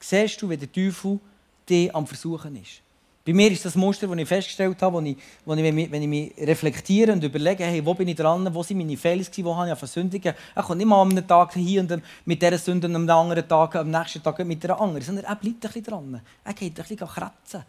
[0.00, 1.20] Siehst du, wie der Teufel
[1.68, 2.83] dich am Versuchen ist?
[3.26, 6.08] Bei mir ist das Muster, das ich festgestellt habe, wo ich, wo ich, wenn ich
[6.08, 9.70] mich reflektiere und überlege, hey, wo bin ich dran, wo sind meine Fehler, wo habe
[9.70, 10.34] ich Versündigen.
[10.54, 13.76] Er kommt nicht mal am einen Tag hier und mit dieser Sünde am anderen Tag,
[13.76, 16.20] am nächsten Tag mit einer anderen, sondern er bleibt ein bisschen dran.
[16.44, 17.64] Er geht ein bisschen kratzen.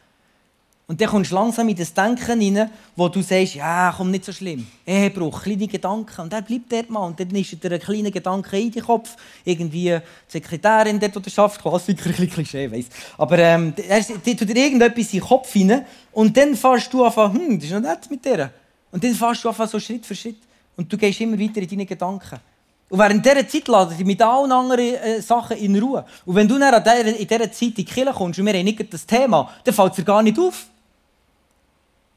[0.88, 4.24] Und dann kommst du langsam in das Denken hinein, wo du sagst, ja, komm, nicht
[4.24, 4.68] so schlimm.
[4.86, 6.22] Ehebruch, kleine Gedanken.
[6.22, 7.08] Und er bleibt dort mal.
[7.08, 9.16] Und dann ist dir ein kleiner Gedanke in den Kopf.
[9.44, 11.60] Irgendwie die Sekretärin dort, die schafft.
[11.60, 12.86] Klassiker, ein bisschen Klischee, weiss.
[13.18, 15.86] Aber ähm, er tut dir irgendetwas in den Kopf hinein.
[16.12, 18.52] Und dann fährst du einfach, hm, das ist noch nett mit dir.
[18.92, 20.38] Und dann fährst du einfach so Schritt für Schritt.
[20.78, 22.40] Und du gehst immer weiter in deine Gedanken.
[22.90, 26.06] Und während dieser Zeit laden sie mit allen anderen äh, Sachen in Ruhe.
[26.26, 28.94] Und wenn du dann in dieser Zeit in die Kirche kommst und wir haben nicht
[28.94, 30.68] das Thema, dann fällt es dir gar nicht auf.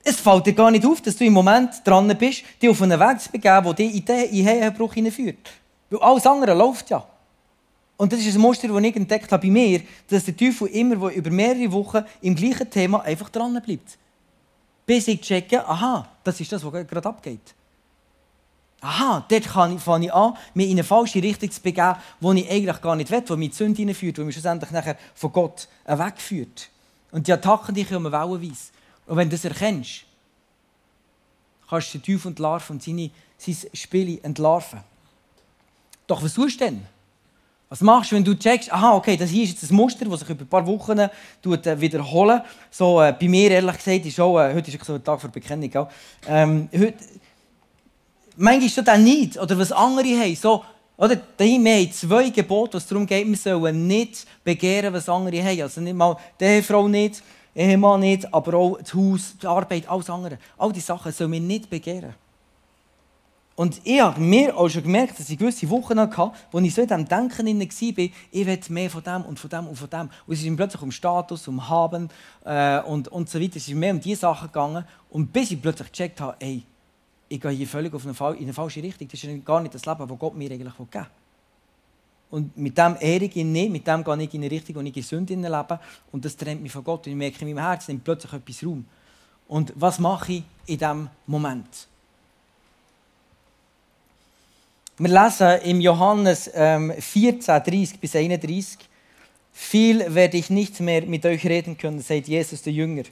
[0.08, 2.98] Es fällt dir gar nicht auf, dass du im Moment dran bist, dich auf einen
[2.98, 5.50] Weg zu begeben, der dich in den Ehebruch hineinführt.
[5.90, 7.04] Weil alles andere läuft ja.
[7.98, 11.12] Und das ist ein Muster, das ich entdeckt habe bei mir, dass der Teufel immer
[11.12, 13.98] über mehrere Wochen im gleichen Thema einfach dran bleibt.
[14.86, 17.54] Bis ich checke, aha, das ist das, was gerade abgeht.
[18.80, 22.80] Aha, dort fange ich an, mich in eine falsche Richtung zu begeben, wo ich eigentlich
[22.80, 26.70] gar nicht will, wo mich die Sünde hineinführt, wo mich schlussendlich nachher von Gott wegführt.
[27.10, 28.70] Und die Attacken, die kommen wellenweise.
[29.08, 30.04] Und wenn du das erkennst,
[31.68, 34.80] kannst du den Teufel entlarven und seine, sein Spiel entlarven.
[36.06, 36.86] Doch was tust du denn?
[37.70, 40.20] Was machst du, wenn du checkst, aha, okay, das hier ist jetzt ein Muster, das
[40.20, 42.40] sich über ein paar Wochen äh, wiederholen
[42.70, 45.28] So, äh, bei mir, ehrlich gesagt, ist auch, äh, heute ist so ein Tag für
[45.28, 45.88] Bekennung, auch,
[46.26, 46.94] ähm, heute,
[48.36, 50.64] manchmal ist das auch nicht, oder was andere haben, so,
[50.96, 55.62] oder, wir haben zwei Gebote, was darum geht, wir sollen nicht begehren, was andere haben.
[55.62, 57.22] Also nicht mal die Frau nicht,
[57.58, 60.38] Ehemann nicht, aber auch das Haus, die Arbeit, alles andere.
[60.56, 62.14] All diese Sachen sollen wir nicht begehren.
[63.56, 66.82] Und ich habe mir auch schon gemerkt, dass ich gewisse Wochen hatte, wo ich so
[66.82, 70.08] in diesem Denken war, ich will mehr von dem und von dem und von dem.
[70.28, 72.08] Und es ist plötzlich um Status, um Haben
[72.44, 73.56] äh, und, und so weiter.
[73.56, 74.84] Es ist mehr um diese Sachen gegangen.
[75.10, 76.62] Und bis ich plötzlich gecheckt habe, ey,
[77.28, 79.08] ich gehe hier völlig auf eine, in eine falsche Richtung.
[79.08, 81.06] Das ist gar nicht das Leben, das Gott mir eigentlich geben will.
[82.30, 84.80] Und mit dem ehre ich ihn nicht, mit dem gehe ich in eine Richtung, wo
[84.80, 85.80] ich in Sünde lebe.
[86.12, 87.06] Und das trennt mich von Gott.
[87.06, 88.84] Und ich merke in meinem Herzen, nimmt plötzlich etwas Raum.
[89.46, 91.88] Und was mache ich in diesem Moment?
[94.98, 98.78] Wir lesen im Johannes ähm, 14, 30 bis 31.
[99.52, 103.04] Viel werde ich nicht mehr mit euch reden können, sagt Jesus der Jünger.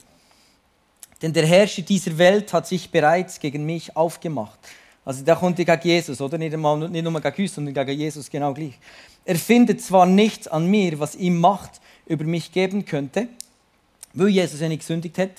[1.22, 4.58] Denn der Herrscher dieser Welt hat sich bereits gegen mich aufgemacht.
[5.06, 6.36] Also da kommt gegen Jesus, oder?
[6.36, 8.76] Nicht, einmal, nicht nur gegen uns, sondern gegen Jesus genau gleich.
[9.24, 13.28] Er findet zwar nichts an mir, was ihm Macht über mich geben könnte,
[14.12, 15.30] weil Jesus ja nicht gesündigt hat,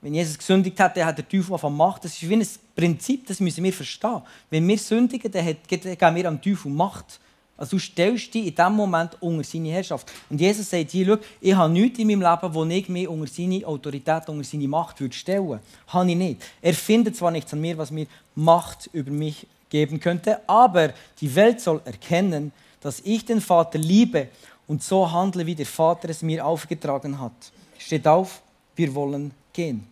[0.00, 2.04] wenn Jesus gesündigt hat, dann hat der Teufel von Macht.
[2.04, 2.46] Das ist wie ein
[2.76, 4.20] Prinzip, das müssen wir verstehen.
[4.50, 7.20] Wenn wir sündigen, dann geben wir am Teufel Macht.
[7.56, 10.10] Also du stellst dich in diesem Moment unter seine Herrschaft.
[10.28, 13.26] Und Jesus sagt hier, schau, ich habe nichts in meinem Leben, wo ich mich unter
[13.26, 15.60] seine Autorität, unter seine Macht würde stellen.
[15.86, 16.42] Habe ich nicht.
[16.60, 21.32] Er findet zwar nichts an mir, was mir Macht über mich geben könnte, aber die
[21.34, 24.28] Welt soll erkennen, dass ich den Vater liebe
[24.66, 27.32] und so handle, wie der Vater es mir aufgetragen hat.
[27.78, 28.40] Steht auf,
[28.76, 29.86] wir wollen gehen.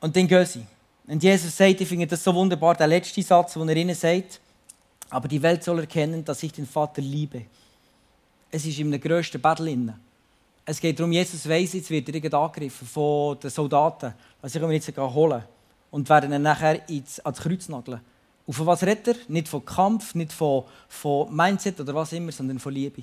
[0.00, 0.66] Und dann gehen sie.
[1.06, 4.40] Und Jesus sagt, ich finde das so wunderbar, der letzte Satz, wo er ihnen sagt,
[5.08, 7.42] aber die Welt soll erkennen, dass ich den Vater liebe.
[8.50, 9.94] Es ist in einem grössten Battle.
[10.64, 14.14] Es geht darum, Jesus weiss, jetzt wird er angegriffen von den Soldaten.
[14.42, 15.44] Also ich ihn jetzt holen
[15.92, 18.00] und werden ihn nachher ins, ans Kreuz nageln.
[18.44, 19.14] Und von was redet er?
[19.28, 23.02] Nicht von Kampf, nicht von, von Mindset oder was immer, sondern von Liebe.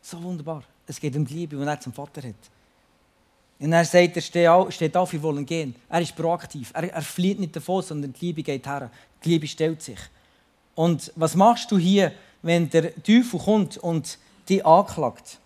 [0.00, 0.64] So wunderbar.
[0.86, 2.34] Es geht um die Liebe, die er zum Vater hat.
[3.58, 5.74] Und er sagt, er steht auf, wir wollen gehen.
[5.88, 6.72] Er ist proaktiv.
[6.74, 8.90] Er, er flieht nicht davon, sondern die Liebe geht her.
[9.24, 9.98] Die Liebe stellt sich.
[10.74, 12.12] Und was machst du hier,
[12.42, 15.38] wenn der Teufel kommt und dich anklagt?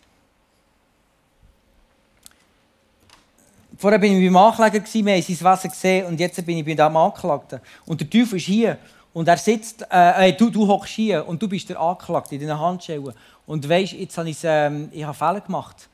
[3.78, 6.72] Vorher war ich beim Ankläger, wir haben sein Wesen gesehen und jetzt bin ich bei
[6.72, 7.60] dem Anklagten.
[7.84, 8.78] Und der Teufel ist hier
[9.12, 12.46] und er sitzt, äh, äh du, du hockst hier und du bist der Anklagte in
[12.46, 13.12] deinen Handschellen.
[13.46, 15.88] Und weißt, jetzt habe ich, ähm, ich habe Fehler gemacht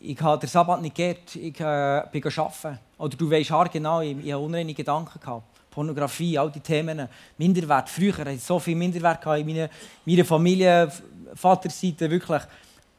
[0.00, 2.78] ich habe den Sabbat nicht geehrt, ich äh, bin arbeiten.
[2.98, 5.44] Oder du weißt genau, ich, ich habe unreine Gedanken gehabt.
[5.70, 7.88] Pornografie, all die Themen, Minderwert.
[7.88, 9.68] Früher hatte ich so viel Minderwert in meiner,
[10.04, 10.90] meiner Familie,
[11.34, 12.42] Vaterseite, wirklich.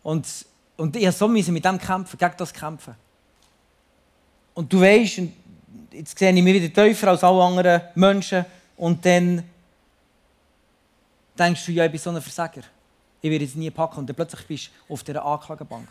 [0.03, 0.45] Und,
[0.77, 2.95] und ich musste so mit dem kämpfen, gegen das kämpfen.
[4.53, 5.21] Und du weißt,
[5.91, 8.45] jetzt sehe ich mich wieder tiefer als alle anderen Menschen.
[8.77, 9.43] Und dann
[11.37, 12.61] denkst du, ja, ich bin so ein Versager.
[13.21, 13.99] Ich werde es nie packen.
[13.99, 15.87] Und dann plötzlich bist du auf dieser Anklagebank.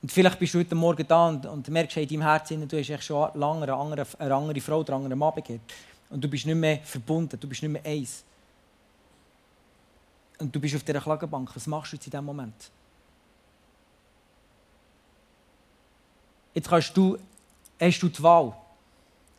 [0.00, 3.04] Und vielleicht bist du heute Morgen da und, und merkst in deinem Herzen, du hast
[3.04, 5.60] schon lange eine andere, eine andere Frau oder einen anderen Mann begehrt.
[6.10, 8.22] Und du bist nicht mehr verbunden, du bist nicht mehr eins.
[10.38, 11.50] Und du bist auf dieser Klagebank.
[11.54, 12.70] Was machst du jetzt in diesem Moment?
[16.54, 17.18] Jetzt kannst du,
[17.80, 18.52] hast du die Wahl.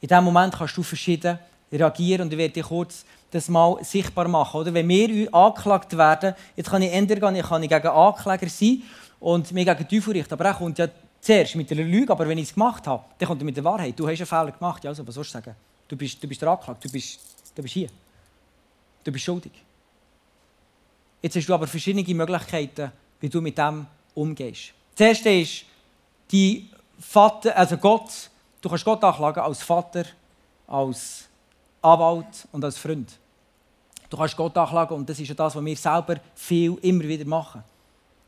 [0.02, 1.40] In diesem Moment kannst du verschieden
[1.72, 4.60] reagieren und ich werde dir kurz das mal sichtbar machen.
[4.60, 4.74] Oder?
[4.74, 8.84] Wenn wir angeklagt werden, jetzt kann ich ändern, ich kann gegen Ankläger sein
[9.20, 10.34] und mich gegen Teufel richten.
[10.34, 10.88] Aber er kommt ja
[11.22, 13.64] zuerst mit der Lüge, aber wenn ich es gemacht habe, dann kommt er mit der
[13.64, 14.00] Wahrheit.
[14.00, 15.56] Du hast einen Fehler gemacht, ja, also, was sollst du sagen?
[15.88, 17.20] Du bist, du bist der Anklage, du bist,
[17.56, 17.90] du bist hier.
[19.04, 19.52] Du bist schuldig.
[21.22, 24.74] Jetzt hast du aber verschiedene Möglichkeiten, wie du mit dem umgehst.
[24.96, 25.66] Das erste ist,
[26.32, 28.30] die Vater, also Gott,
[28.62, 30.06] du kannst Gott anklagen als Vater,
[30.68, 31.28] als
[31.82, 33.18] Anwalt und als Freund.
[34.10, 37.26] Du kannst Gott anklagen und das ist ja das, was wir selber viel immer wieder
[37.26, 37.64] machen.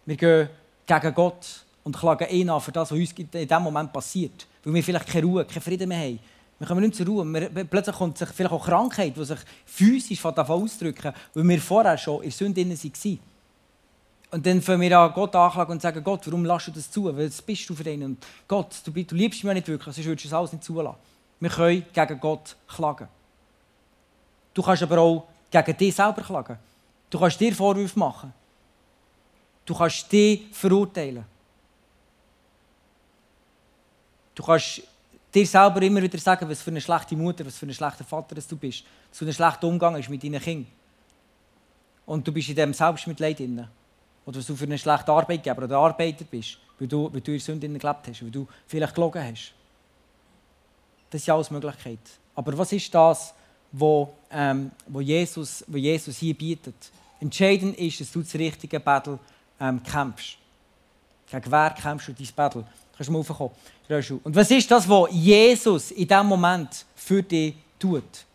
[0.05, 0.49] Wir gehen
[0.85, 4.47] gegen Gott und klagen ihn an für das, was uns in diesem Moment passiert.
[4.63, 6.19] Weil wir vielleicht keine Ruhe, keinen Frieden mehr haben.
[6.59, 7.25] Wir kommen nicht zur Ruhe.
[7.25, 12.21] Wir, plötzlich kommt sich vielleicht auch Krankheit, die sich physisch ausdrücken, weil wir vorher schon
[12.23, 13.19] in Sünde waren.
[14.31, 17.11] Und dann fangen wir an Gott anklagen und sagen, Gott, warum lässt du das zu?
[17.11, 18.03] Das bist du für ihn.
[18.03, 20.97] Und Gott, du, du liebst mich nicht wirklich, sonst würdest du das alles nicht zulassen.
[21.39, 23.07] Wir können gegen Gott klagen.
[24.53, 26.57] Du kannst aber auch gegen dich selber klagen.
[27.09, 28.33] Du kannst dir Vorwürfe machen.
[29.65, 31.25] Du kannst dich verurteilen.
[34.33, 34.81] Du kannst
[35.33, 38.35] dir selber immer wieder sagen, was für eine schlechte Mutter, was für ein schlechter Vater
[38.35, 40.71] du bist, dass du einen schlechten Umgang hast mit deinen Kindern.
[42.05, 43.67] Und du bist in diesem Selbstmitleid drin.
[44.25, 47.39] Oder dass du für einen schlechten Arbeitgeber oder Arbeiter bist, weil du, weil du in
[47.39, 49.53] Sünde gelebt hast, weil du vielleicht gelogen hast.
[51.09, 51.99] Das ist ja alles Möglichkeit.
[52.35, 53.33] Aber was ist das,
[53.71, 56.75] wo, ähm, wo, Jesus, wo Jesus hier bietet?
[57.19, 59.19] Entscheidend ist, dass du das richtige Battle
[59.61, 60.37] ähm, kämpfst.
[61.29, 62.65] Gegen wer kämpfst du dein Battle?
[62.97, 63.51] Kannst du mal raufkommen?
[64.23, 68.25] Und was ist das, was Jesus in diesem Moment für dich tut?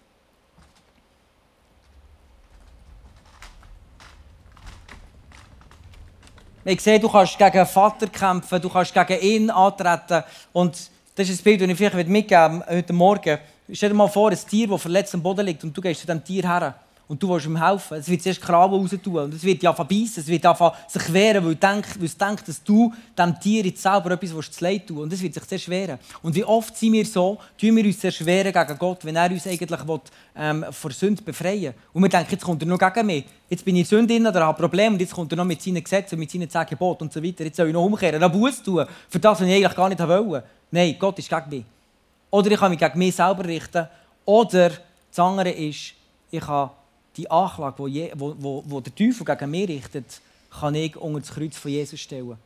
[6.63, 10.25] Wir sehen, du kannst gegen Vater kämpfen, du kannst gegen ihn antreten.
[10.53, 13.39] Und das ist ein Bild, das ich vielleicht mitgeben heute Morgen.
[13.73, 16.07] Stell dir mal vor, ein Tier, das verletzt am Boden liegt und du gehst zu
[16.07, 16.75] diesem Tier her
[17.09, 17.99] und du willst ihm helfen.
[17.99, 20.45] Es wird zuerst Krabben raus tun und es wird ja verbeissen, es wird
[20.89, 24.65] sich wehren, weil, denkt, weil es denkt, dass du dem Tier jetzt selber etwas zu
[24.65, 25.99] leid tun und es wird sich sehr schweren.
[26.23, 29.31] Und wie oft sind wir so, tun wir uns sehr schweren gegen Gott, wenn er
[29.31, 30.01] uns eigentlich will,
[30.37, 31.75] ähm, vor Sünde befreien.
[31.93, 33.25] Und wir denken, jetzt kommt er noch gegen mich.
[33.49, 35.63] Jetzt bin ich in Sünde drin oder habe Probleme und jetzt kommt er noch mit
[35.63, 37.45] seinen Gesetzen, mit seinen zehn Geboten und so weiter.
[37.45, 40.01] Jetzt soll ich noch umkehren, noch Buß tun, für das, was ich eigentlich gar nicht
[40.01, 40.45] wollte.
[40.73, 41.65] Nein, Gott ist gegen mich.
[42.31, 43.87] Oder ich kann mich gegen mich selber richten.
[44.25, 44.71] Oder
[45.09, 45.95] das andere ist,
[46.31, 46.71] ich kann
[47.17, 51.31] die Anklage, die, wo, wo, wo der Teufel gegen mich richtet, kann ich unter das
[51.31, 52.37] Kreuz von Jesus stellen.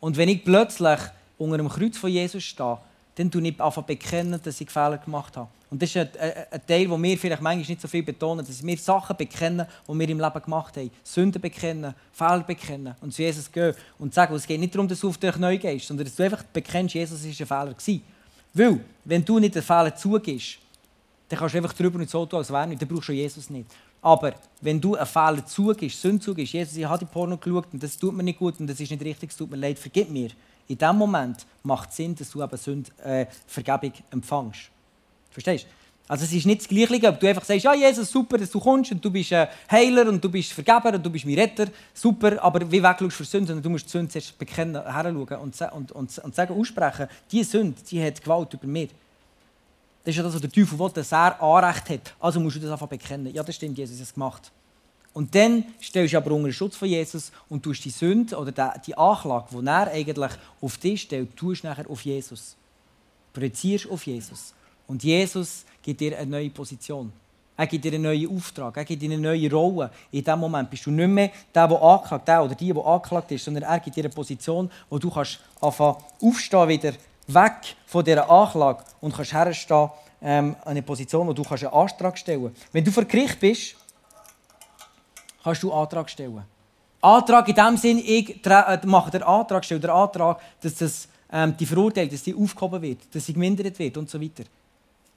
[0.00, 1.00] Und wenn ich plötzlich
[1.36, 2.78] unter dem Kreuz von Jesus stehe,
[3.14, 5.48] dann tue ich einfach bekennen, dass ich Fehler gemacht habe.
[5.70, 8.46] Und das ist ein, ein, ein Teil, wo wir vielleicht manchmal nicht so viel betonen,
[8.46, 10.90] dass wir Sachen bekennen, die wir im Leben gemacht haben.
[11.02, 15.00] Sünden bekennen, Fehler bekennen und zu Jesus gehen und sagen, es geht nicht darum, dass
[15.00, 18.02] du auf dich neu gehst, sondern dass du einfach bekennst, Jesus war ein Fehler.
[18.54, 20.58] Weil, wenn du nicht den Fehler zugibst,
[21.28, 22.80] dann kannst du einfach drüber so tun, als wäre nicht.
[22.80, 23.66] Dann brauchst du Jesus nicht.
[24.00, 27.82] Aber wenn du einen Fehler zugibst, Sünde zugibst, Jesus, ich habe die Porno geschaut und
[27.82, 30.08] das tut mir nicht gut und das ist nicht richtig, es tut mir leid, vergib
[30.10, 30.30] mir.
[30.68, 34.70] In dem Moment macht es Sinn, dass du eben Sünde, äh, Vergebung empfängst.
[35.30, 35.68] Verstehst du?
[36.08, 38.58] Also es ist nicht das Gleiche, ob du einfach sagst, ja Jesus, super, dass du
[38.58, 41.66] kommst und du bist ein Heiler und du bist Vergeber und du bist mein Retter,
[41.92, 45.60] super, aber wie wegschaust für Sünde, sondern du musst die Sünde zuerst bekennen, heranschauen und,
[45.60, 48.88] und, und, und sagen, aussprechen, diese Sünde, die hat Gewalt über mich.
[50.04, 52.14] Das ist ja das, was der Teufel will, dass er Anrecht hat.
[52.20, 53.32] Also musst du das einfach bekennen.
[53.34, 54.50] Ja, das stimmt, Jesus hat es gemacht.
[55.12, 58.52] Und dann stellst du aber unter den Schutz von Jesus und tust die Sünde oder
[58.86, 62.56] die Anklage, die er eigentlich auf dich stellt, tust nachher auf Jesus.
[63.32, 64.54] Projizierst auf Jesus.
[64.86, 67.12] Und Jesus gibt dir eine neue Position.
[67.56, 69.90] Er gibt dir einen neuen Auftrag, er gibt dir eine neue Rolle.
[70.12, 73.32] In diesem Moment bist du nicht mehr der, der angeklagt der oder die, die angeklagt
[73.32, 76.92] ist, sondern er gibt dir eine Position, wo du kannst anfangen aufstehen wieder
[77.28, 82.18] weg von dieser Anklage und kannst herstehen ähm, eine Position, wo du kannst einen Antrag
[82.18, 82.66] stellen kannst.
[82.72, 83.76] Wenn du vor Gericht bist,
[85.42, 86.42] kannst du einen Antrag stellen.
[87.00, 91.56] Antrag in dem Sinn, ich äh, mache den Antrag, stelle den Antrag, dass das, ähm,
[91.56, 94.44] die Verurteilung dass die aufgehoben wird, dass sie gemindert wird und so weiter.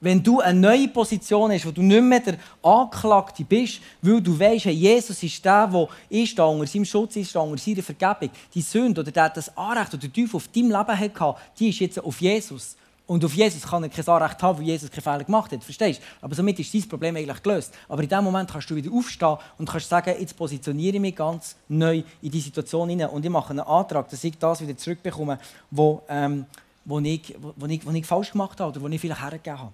[0.03, 4.37] Wenn du eine neue Position hast, wo du nicht mehr der Anklagte bist, weil du
[4.37, 7.83] weißt, hey, Jesus ist der, der ist da unter seinem Schutz, ist da unter seiner
[7.83, 8.31] Vergebung.
[8.51, 12.03] Die Sünde oder das Anrecht, das der Teufel auf deinem Leben hatte, die ist jetzt
[12.03, 12.75] auf Jesus.
[13.05, 15.63] Und auf Jesus kann er kein Anrecht haben, weil Jesus keine Fehler gemacht hat.
[15.63, 16.25] Verstehst du?
[16.25, 17.71] Aber somit ist dein Problem eigentlich gelöst.
[17.87, 21.15] Aber in dem Moment kannst du wieder aufstehen und kannst sagen, jetzt positioniere ich mich
[21.15, 24.75] ganz neu in die Situation hinein und ich mache einen Antrag, dass ich das wieder
[24.75, 25.37] zurückbekomme,
[25.69, 26.45] wo, ähm,
[26.85, 29.73] wo, ich, wo, ich, wo ich falsch gemacht habe oder wo ich vielleicht hergegeben habe.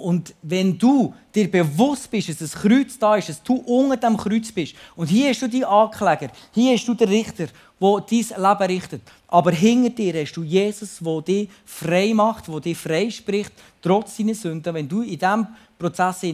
[0.00, 4.16] Und wenn du dir bewusst bist, dass das Kreuz da ist, dass du unter dem
[4.16, 8.42] Kreuz bist, und hier hast du die Ankläger, hier hast du den Richter, der dein
[8.42, 13.10] Leben richtet, aber hinter dir hast du Jesus, der dich frei macht, der dich frei
[13.10, 14.72] spricht, trotz deiner Sünden.
[14.72, 15.46] Wenn du in diesem
[15.78, 16.24] Prozess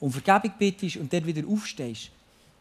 [0.00, 2.10] um Vergebung bittest und dann wieder aufstehst,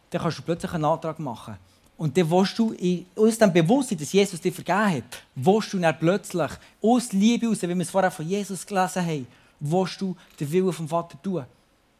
[0.09, 1.55] dann kannst du plötzlich einen Antrag machen.
[1.97, 2.73] Und dann willst du
[3.15, 7.61] aus dem Bewusstsein, dass Jesus dir vergeben hat, willst du dann plötzlich aus Liebe heraus,
[7.61, 9.27] wie wir es vorher von Jesus gelesen haben,
[9.63, 11.45] willst du den Willen vom Vater tun?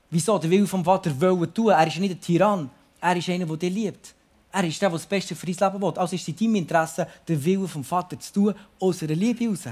[0.09, 1.69] Wieso den Willen vom Vater wollen tun?
[1.69, 2.69] Er ist nicht ein Tyrann.
[3.01, 4.13] Er ist einer, der dich liebt.
[4.51, 5.93] Er ist der, der das Beste für dein Leben will.
[5.97, 9.43] Also ist es in deinem Interesse, den Willen vom Vater zu tun, aus einer Liebe
[9.43, 9.63] heraus.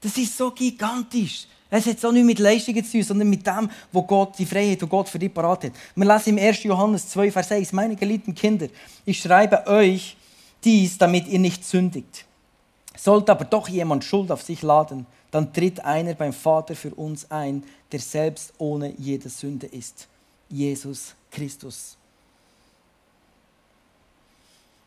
[0.00, 1.46] Das ist so gigantisch.
[1.70, 4.82] Es hat auch nicht mit Leistungen zu tun, sondern mit dem, wo Gott, die Freiheit,
[4.82, 5.72] die Gott für dich parat hat.
[5.94, 6.62] Wir lesen im 1.
[6.64, 8.68] Johannes 2, Vers 1, meine geliebten Kinder,
[9.06, 10.16] ich schreibe euch
[10.62, 12.26] dies, damit ihr nicht sündigt.
[12.96, 17.28] Sollte aber doch jemand Schuld auf sich laden, dann tritt einer beim Vater für uns
[17.28, 20.06] ein, der selbst ohne jede Sünde ist.
[20.48, 21.96] Jesus Christus.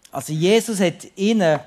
[0.09, 1.59] Also Jesus hat ihnen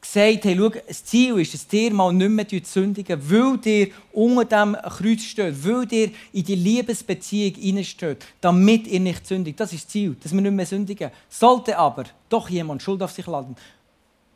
[0.00, 4.44] gesagt, hey, schau, das Ziel ist, dass ihr mal nicht mehr sündigen, weil ihr unter
[4.44, 9.60] dem Kreuz steht, weil ihr in die Liebesbeziehung hineinsteht, damit ihr nicht sündigt.
[9.60, 11.12] Das ist das Ziel, dass wir nicht mehr sündigen.
[11.28, 13.54] Sollte aber doch jemand Schuld auf sich laden,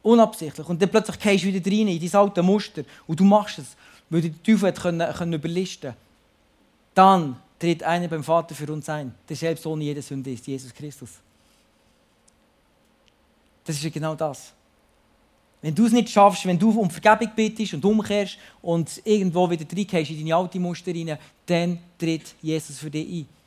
[0.03, 0.69] Unabsichtlich.
[0.69, 3.77] Und dann plötzlich gehst du wieder rein in dein alte Muster und du machst es,
[4.11, 5.95] weil der Teufel hat können, können überlisten
[6.95, 10.75] Dann tritt einer beim Vater für uns ein, der selbst ohne jede Sünde ist, Jesus
[10.75, 11.11] Christus.
[13.65, 14.53] Das ist ja genau das.
[15.61, 19.65] Wenn du es nicht schaffst, wenn du um Vergebung bittest und umkehrst und irgendwo wieder
[19.65, 23.42] reingehst in deine alte Muster rein, dann tritt Jesus für dich ein.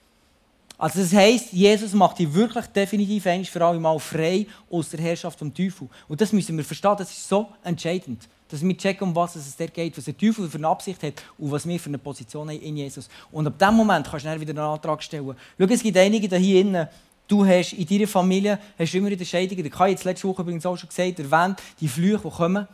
[0.78, 5.00] Also das heisst, Jesus macht dich wirklich definitiv einmal für alle Mal frei aus der
[5.00, 5.88] Herrschaft vom Teufel.
[6.08, 8.28] Und das müssen wir verstehen, das ist so entscheidend.
[8.50, 11.14] Dass wir checken, um was es der geht, was der Teufel für eine Absicht hat
[11.38, 13.10] und was wir für eine Position haben in Jesus.
[13.32, 15.36] Und ab dem Moment kannst du dann wieder einen Antrag stellen.
[15.58, 16.88] Schau, es gibt einige hier innen,
[17.28, 20.44] Du hast in deiner Familie hast immer in der Scheidung, der Kai hat letzte Woche
[20.44, 22.68] übrigens auch schon gesagt, erwähnt, die Flüche, die kommen.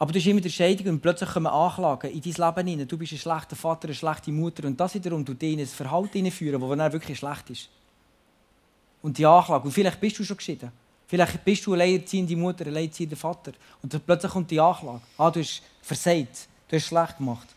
[0.00, 2.88] Aber du hast immer die Scheidung und plötzlich kommen Anklagen in dein Leben hinein.
[2.88, 5.66] Du bist ein schlechter Vater, eine schlechte Mutter und das wiederum tut dich in ein
[5.66, 7.68] Verhalten hineinführen, das dann wirklich schlecht ist.
[9.02, 10.72] Und die Anklage, und vielleicht bist du schon geschieden.
[11.06, 13.52] Vielleicht bist du eine alleinerziehende Mutter, ein alleinerziehender Vater.
[13.82, 15.02] Und dann plötzlich kommt die Anklage.
[15.18, 17.48] Ah, du hast versagt, du hast schlecht gemacht.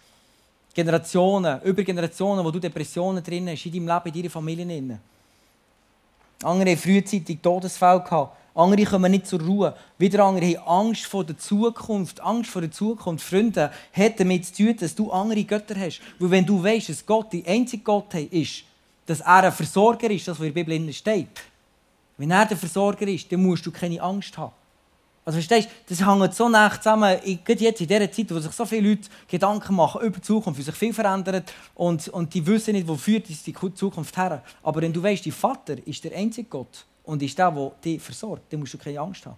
[0.73, 4.99] Generationen, über Generationen, wo du Depressionen drin hast, in deinem Leben, in deiner Familie.
[6.43, 8.35] Andere haben frühzeitig Todesfälle gehabt.
[8.55, 9.75] Andere kommen nicht zur Ruhe.
[9.97, 12.21] Wieder andere haben Angst vor der Zukunft.
[12.21, 13.25] Angst vor der Zukunft.
[13.25, 16.01] Freunde, hat damit zu tun, dass du andere Götter hast.
[16.19, 18.63] Weil wenn du weißt, dass Gott die einzige Gottheit ist,
[19.05, 21.41] dass er ein Versorger ist, das was in der Bibel steht.
[22.17, 24.53] Wenn er der Versorger ist, dann musst du keine Angst haben.
[25.25, 28.51] Also verstehst du, das hängt so nah zusammen, gerade jetzt in dieser Zeit, wo sich
[28.51, 32.45] so viele Leute Gedanken machen über die Zukunft, wie sich viel verändert und, und die
[32.45, 34.43] wissen nicht, wo führt die Zukunft her.
[34.61, 38.01] Aber wenn du weißt, dein Vater ist der einzige Gott und ist der, der dich
[38.01, 39.37] versorgt, dann musst du keine Angst haben.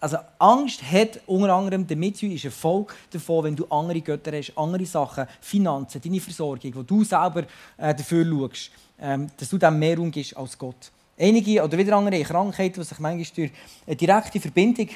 [0.00, 4.32] Also Angst hat unter anderem damit zu ist ein Folge davon, wenn du andere Götter
[4.32, 7.44] hast, andere Sachen, Finanzen, deine Versorgung, wo du selber
[7.78, 10.90] äh, dafür schaust, ähm, dass du dem mehr umgehst als Gott.
[11.18, 13.52] Einige oder wieder andere Krankheiten, die sich manchmal durch
[13.86, 14.88] eine direkte Verbindung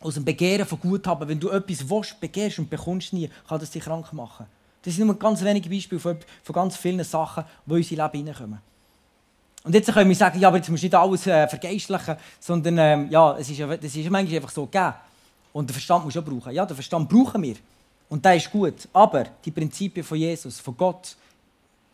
[0.00, 3.70] aus dem Begehren von Guthaben, wenn du etwas willst, begehrst und bekommst nie, kann das
[3.70, 4.46] dich krank machen.
[4.82, 6.18] Das sind nur ganz wenige Beispiele von,
[6.52, 8.58] ganz vielen Sachen, die in unser Leben hineinkommen.
[9.64, 12.78] Und jetzt können wir sagen, ja, aber jetzt musst du nicht alles äh, vergeistlichen, sondern
[12.78, 14.94] ähm, ja, es ist, das ist manchmal einfach so gegeben.
[15.52, 16.52] Und den Verstand musst du auch brauchen.
[16.52, 17.56] Ja, den Verstand brauchen wir.
[18.08, 18.88] Und der ist gut.
[18.92, 21.16] Aber die Prinzipien von Jesus, von Gott,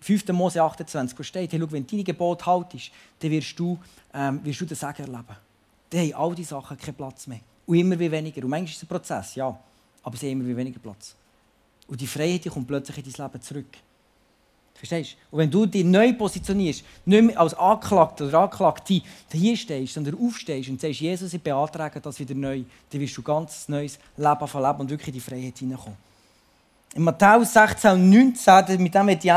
[0.04, 0.28] 5.
[0.32, 2.90] Mose 28, wo steht, hey, schau, wenn du deine Gebote haltest,
[3.20, 3.78] dann wirst du,
[4.12, 5.36] ähm, wirst du den Segen erleben.
[5.88, 7.40] Dann haben all diese Sachen keinen Platz mehr.
[7.66, 8.42] Und immer wie weniger.
[8.42, 9.58] Und manchmal ist es ein Prozess, ja.
[10.02, 11.14] Aber sie haben immer wie weniger Platz.
[11.86, 13.78] Und die Freiheit die kommt plötzlich in dein Leben zurück.
[14.74, 15.36] Verstehst du?
[15.36, 19.00] Und wenn du dich neu positionierst, nicht mehr als Anklagter oder Anklagte
[19.32, 23.22] hier stehst, sondern aufstehst und sagst, Jesus, ich beantrage das wieder neu, dann wirst du
[23.22, 25.96] ganz neues Leben von Leben und wirklich in die Freiheit hineinkommen.
[26.94, 29.30] In Matthäus 16 und 19, mit dem die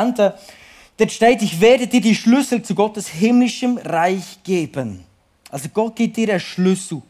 [0.98, 5.04] dort steht, ich werde dir die Schlüssel zu Gottes himmlischem Reich geben.
[5.50, 7.02] Also Gott gibt dir einen Schlüssel.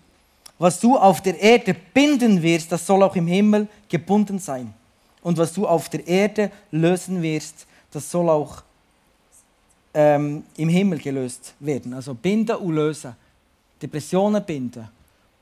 [0.59, 4.73] Was du auf der Erde binden wirst, das soll auch im Himmel gebunden sein.
[5.21, 8.63] Und was du auf der Erde lösen wirst, das soll auch
[9.93, 11.93] ähm, im Himmel gelöst werden.
[11.93, 13.15] Also binden und lösen.
[13.81, 14.87] Depressionen binden.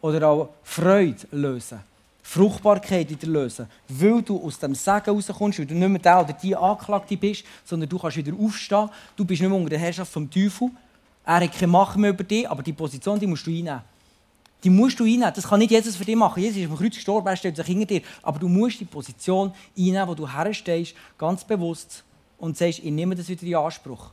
[0.02, 1.80] Oder auch Freude lösen.
[2.27, 3.67] Fruchtbarkeit wieder lösen.
[3.88, 7.45] Weil du aus dem Segen rauskommst, weil du nicht mehr der oder die Anklagte bist,
[7.63, 8.89] sondern du kannst wieder aufstehen.
[9.15, 10.71] Du bist nicht mehr unter der Herrschaft vom Teufel.
[11.23, 13.81] Er hat keine Macht mehr über dich, aber die Position die musst du einnehmen.
[14.63, 15.31] Die musst du einnehmen.
[15.35, 16.41] Das kann nicht Jesus für dich machen.
[16.41, 18.01] Jesus ist am Kreuz gestorben, er stellt sich hinter dir.
[18.23, 22.03] Aber du musst die Position einnehmen, wo du herstehst, ganz bewusst
[22.39, 24.09] und sagst, ich nehme das wieder in Anspruch.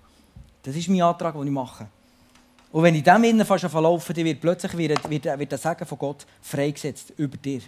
[0.62, 1.88] Das ist mein Antrag, den ich mache.
[2.70, 5.86] Und wenn ich dem innen fast verlaufen, dann wird plötzlich wird, wird, wird der Segen
[5.86, 7.62] von Gott freigesetzt über dir.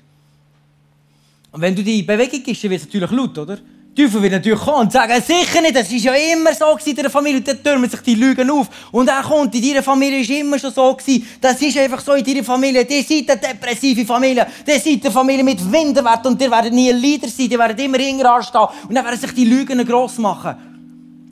[1.54, 3.58] Und wenn du die Bewegung gibst, dann wird es natürlich laut, oder?
[3.96, 6.96] Die Teufel wird natürlich kommen und sagen, sicher nicht, das war ja immer so in
[6.96, 7.38] der Familie.
[7.38, 8.68] Und dann türmen sich die Lügen auf.
[8.90, 10.92] Und er kommt, in deiner Familie war immer schon so.
[10.96, 11.24] Gewesen.
[11.40, 12.84] Das ist einfach so in deiner Familie.
[12.84, 14.48] Die seid eine depressive Familie.
[14.66, 16.26] Die seid eine Familie mit Winterwert.
[16.26, 17.48] Und die werden nie Leader sein.
[17.48, 18.66] Die werden immer hinten anstehen.
[18.88, 20.73] Und dann werden sich die Lügen gross machen.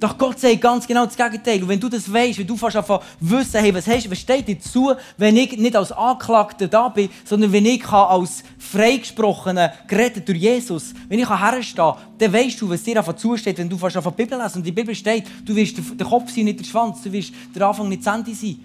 [0.03, 1.63] Doch Gott sagt ganz genau das Gegenteil.
[1.63, 4.49] Und wenn du das weißt, wenn du fast einfach wissen, hey, was, hast, was steht
[4.49, 10.27] dir zu, wenn ich nicht als Anklagter da bin, sondern wenn ich als Freigesprochener, gerettet
[10.27, 13.79] durch Jesus, wenn ich herstehen kann, dann weißt du, was dir einfach zusteht, wenn du
[13.79, 14.57] fast einfach die Bibel lesest.
[14.57, 17.01] Und die Bibel steht, du wirst der Kopf sein, nicht der Schwanz.
[17.01, 18.57] Du wirst der Anfang nicht das Ende sein.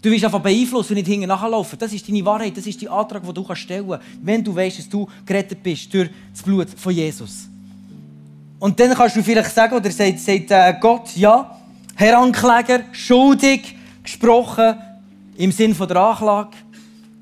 [0.00, 1.76] Du wirst einfach beeinflussen und nicht hinten nachlaufen.
[1.76, 4.78] Das ist deine Wahrheit, das ist der Antrag, den du stellen kannst, wenn du weißt,
[4.78, 7.48] dass du gerettet bist durch das Blut von Jesus.
[8.58, 11.58] Und dann kannst du vielleicht sagen, oder sagt, sagt äh, Gott, ja,
[11.94, 14.74] Herr Ankläger, schuldig gesprochen
[15.36, 16.56] im Sinn von der Anklage.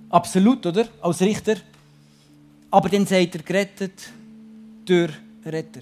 [0.09, 0.87] Absolut, oder?
[1.03, 1.57] Als Richter.
[2.71, 4.11] Aber dann sagt er, gerettet
[4.85, 5.13] durch
[5.45, 5.81] Retter.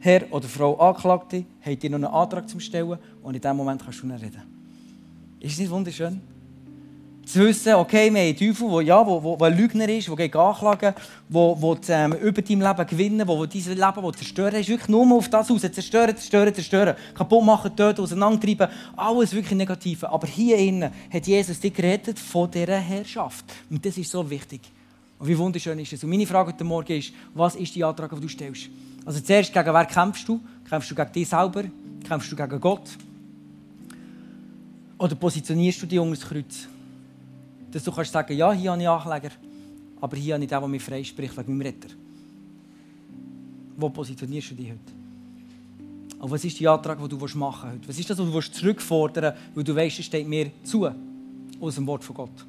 [0.00, 3.84] Herr oder Frau Anklagte, habt ihr noch einen Antrag zum Stellen und in diesem Moment
[3.84, 4.42] kannst du reden.
[5.38, 6.20] Ist das nicht wunderschön?
[7.32, 10.06] Zu wissen, okay, wir haben einen Teufel, der ja, wo, wo, wo ein Lügner ist,
[10.06, 10.94] der gegen anklagen,
[11.30, 14.60] der, der ähm, über dein Leben gewinnen will, der dein Leben zerstören will.
[14.60, 15.62] ist wirklich nur auf das aus.
[15.62, 16.94] Zerstören, zerstören, zerstören.
[17.14, 18.68] Kaputt machen, töten, auseinandertreiben.
[18.98, 20.10] Alles wirklich Negative.
[20.10, 23.46] Aber hier innen hat Jesus dich gerettet von dieser Herrschaft.
[23.70, 24.60] Und das ist so wichtig.
[25.18, 26.04] Und wie wunderschön ist es.
[26.04, 28.68] Und meine Frage heute Morgen ist, was ist die Antrag, die du stellst?
[29.06, 30.38] Also zuerst, gegen wer kämpfst du?
[30.68, 31.64] Kämpfst du gegen dich selber?
[32.06, 32.90] Kämpfst du gegen Gott?
[34.98, 36.68] Oder positionierst du dich unter das Kreuz?
[37.72, 39.34] Dass du kannst sagen, ja, hier habe ich Ankläger,
[40.00, 41.88] aber hier habe ich den, der mich freispricht wegen meinem Retter.
[43.76, 44.78] Wo positionierst du dich heute?
[46.20, 47.88] Und was ist der Antrag, den du machen willst heute?
[47.88, 50.88] Was ist das, was du zurückfordern willst, weil du weißt, es steht mir zu
[51.60, 52.46] aus dem Wort von Gott?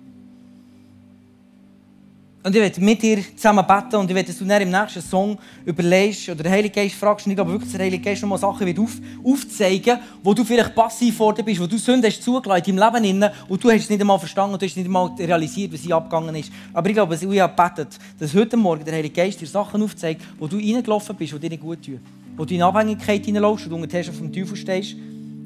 [2.45, 5.37] Und ich werde mit dir zusammen beten und ich werde, dass du im nächsten Song
[5.65, 8.79] überlegst oder den Heiligen Geist fragst, nicht, aber wirklich der Heilige Geist nochmal Sachen wird
[8.79, 8.91] auf,
[9.23, 13.29] aufzeigen, wo du vielleicht passiv geworden bist, wo du Sünde hast zugelassen in deinem Leben
[13.47, 15.95] und du hast es nicht einmal verstanden und du hast nicht einmal realisiert, was hier
[15.95, 16.51] abgegangen ist.
[16.73, 20.21] Aber ich glaube, ich habe gebetet, dass heute Morgen der Heilige Geist dir Sachen aufzeigt,
[20.37, 22.01] wo du reingelaufen bist, die dir nicht gut tun.
[22.35, 24.97] Wo du in Abhängigkeit hineinläufst und unter die Herrschaft vom Teufel stehst,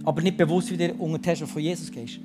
[0.04, 2.18] aber nicht bewusst wieder unter die Herrschaft von Jesus gehst.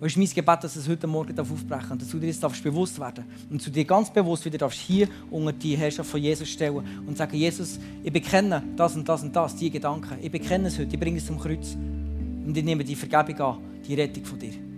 [0.00, 2.62] Und es ist mein Gebet, dass es heute Morgen aufbrechen und dass du dir jetzt
[2.62, 6.48] bewusst werden und zu dir ganz bewusst wieder darfst hier unter die Herrschaft von Jesus
[6.48, 10.18] stellen und sagen, Jesus, ich bekenne das und das und das, die Gedanken.
[10.20, 11.74] Ich bekenne es heute, ich bringe es zum Kreuz.
[11.74, 14.73] Und ich nehme die Vergebung an, die Rettung von dir.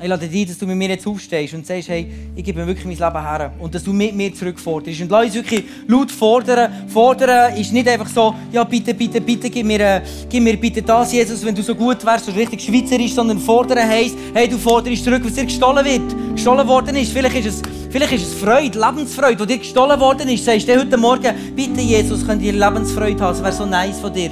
[0.00, 2.68] Ich lade dich, dass du mit mir jetzt aufstehst und sagst, hey, ich gebe mir
[2.68, 3.52] wirklich mein Leben her.
[3.58, 5.00] Und dass du mit mir zurückforderst.
[5.00, 6.72] Und lass uns wirklich laut fordern.
[6.86, 10.82] Fordern ist nicht einfach so, ja, bitte, bitte, bitte, gib mir, äh, gib mir bitte
[10.82, 14.56] das, Jesus, wenn du so gut wärst, so richtig schweizerisch, sondern fordern heisst, hey, du
[14.56, 16.34] forderst zurück, was dir gestohlen wird.
[16.34, 17.12] Gestohlen worden ist.
[17.12, 20.44] Vielleicht ist es, vielleicht ist es Freude, Lebensfreude, die dir gestohlen worden ist.
[20.44, 23.32] Sagst du heute Morgen, bitte, Jesus, könnt ihr Lebensfreude haben.
[23.32, 24.30] Das wäre so nice von dir.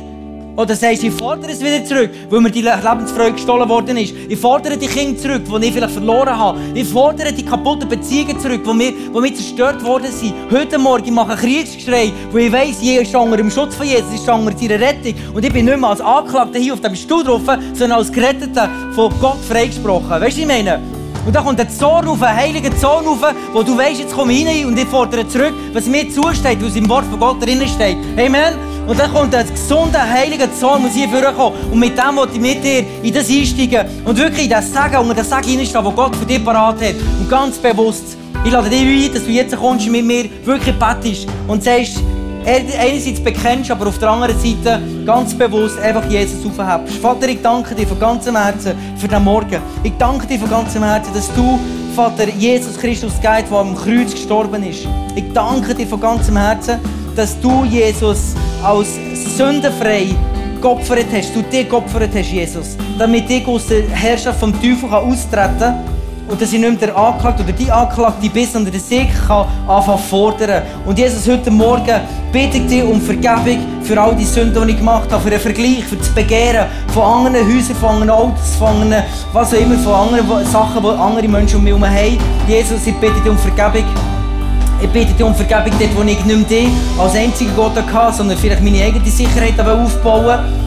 [0.56, 4.14] Oder sagst du, ich fordere es wieder zurück, weil mir die Lebensfreude gestohlen worden ist.
[4.28, 6.58] Ich fordere die Kinder zurück, die ich vielleicht verloren habe.
[6.72, 10.32] Ich fordere die kaputten Beziehungen zurück, die mir, die mir zerstört worden sind.
[10.50, 13.86] Heute Morgen mache ich einen Kriegsgeschrei, wo ich weiss, ich ist unter dem Schutz von
[13.86, 15.14] Jesus, ist unter seiner Rettung.
[15.34, 17.42] Und ich bin nicht mehr als Anklagter hier auf dem Stuhl drauf,
[17.74, 20.08] sondern als Geretteter von Gott freigesprochen.
[20.08, 20.80] Weißt du, ich meine?
[21.26, 23.18] Und da kommt ein Zorn auf, ein heiliger Zorn auf,
[23.52, 26.76] wo du weißt, jetzt komme ich rein und ich fordere zurück, was mir zusteht, was
[26.76, 27.98] im Wort von Gott drinnen steht.
[28.16, 28.75] Amen.
[28.86, 31.56] Und dann kommt ein gesunder, heiliger Zorn, muss hier vorkommen.
[31.72, 33.86] Und mit dem wollte ich mit dir in das einsteigen.
[34.04, 36.94] Und wirklich in das Sagen, und das Sagen hineinstehen, was Gott für dich parat hat.
[37.18, 41.26] Und ganz bewusst, ich lade dich ein, dass du jetzt kommst mit mir wirklich bettest
[41.48, 42.00] und sagst,
[42.46, 46.98] einerseits bekennst, aber auf der anderen Seite ganz bewusst einfach Jesus aufhebst.
[46.98, 49.60] Vater, ich danke dir von ganzem Herzen für den Morgen.
[49.82, 51.58] Ich danke dir von ganzem Herzen, dass du,
[51.96, 54.86] Vater, Jesus Christus geht, der am Kreuz gestorben ist.
[55.16, 56.78] Ich danke dir von ganzem Herzen,
[57.16, 58.88] dass du, Jesus, als
[59.36, 60.14] sündenfrei
[60.60, 65.58] geopfert hast, du dir geopfert hast, Jesus, damit ich aus der Herrschaft vom Teufel austreten
[65.58, 65.84] kann
[66.28, 69.98] und dass ich nicht mehr der Anklagte oder die Anklagte bin, sondern dass ich anfangen
[69.98, 70.62] fordern.
[70.84, 72.00] Und Jesus, heute Morgen
[72.32, 75.40] bitte ich dich um Vergebung für all die Sünden, die ich gemacht habe, für einen
[75.40, 79.78] Vergleich, für das Begehren von anderen Häusern, von anderen Autos, von anderen, was auch immer,
[79.78, 82.18] von anderen Sachen, die andere Menschen um mich herum haben.
[82.48, 83.86] Jesus, ich bitte dich um Vergebung.
[84.80, 86.46] Ich bitte dich um Vergebung dort, wo ich nicht
[86.98, 90.66] als einziger Gott hatte, sondern vielleicht meine eigene Sicherheit aufbauen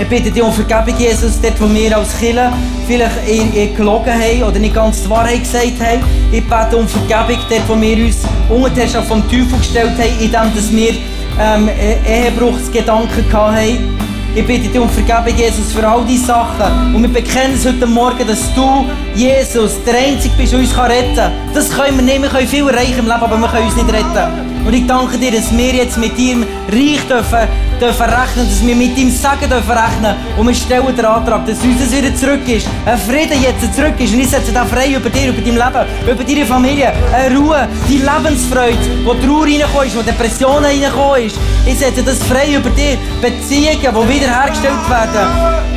[0.00, 2.50] ich bitte dich um Vergebung, Jesus, dort, wo wir als Killer
[2.86, 6.02] vielleicht gelogen haben oder nicht ganz die Wahrheit gesagt haben.
[6.32, 8.16] Ich bitte um Vergebung, dort, wo wir uns
[8.48, 10.94] unter die Herrschaft vom Teufel gestellt haben, indem wir
[11.38, 11.68] ähm,
[12.08, 14.09] Ehebruchsgedanken hatten.
[14.32, 16.94] Ich bitte dich um Vergebung, Jesus, für all diese Sachen.
[16.94, 21.16] Und wir bekennen es heute Morgen, dass du, Jesus, der Einzige bist, der uns retten
[21.16, 21.32] kann.
[21.52, 22.22] Das können wir nicht.
[22.22, 24.49] Wir können viel erreichen im Leben, aber wir können uns nicht retten.
[24.64, 26.36] Und ich danke dir, dass wir jetzt mit dir
[26.70, 27.48] reich dürfen
[27.80, 30.14] dürfen rechnen, dass wir mit ihm Sagen dürfen rechnen.
[30.36, 32.66] Und wir stellen den Antrag, dass uns das wieder zurück ist.
[32.84, 34.12] Ein Frieden jetzt zurück ist.
[34.12, 36.92] Und ich setze da frei über dir, über dein Leben, über deine Familie.
[37.12, 41.36] Eine Ruhe, die Lebensfreude, wo Trauer reingekommen ist, wo Depressionen reingekommen ist.
[41.66, 42.98] Ich setze das frei über dir.
[43.20, 45.70] Beziehungen, die wiederhergestellt werden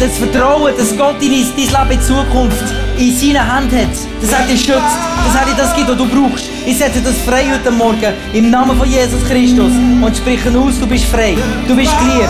[0.00, 4.46] das Vertrauen, dass Gott dein, dein Leben in Zukunft in seinen Händen hat, dass er
[4.46, 6.50] dich schützt, dass er dir das gibt, was du brauchst.
[6.66, 9.72] Ich setze das frei heute Morgen im Namen von Jesus Christus
[10.02, 11.36] und spreche aus, du bist frei,
[11.66, 12.28] du bist geliebt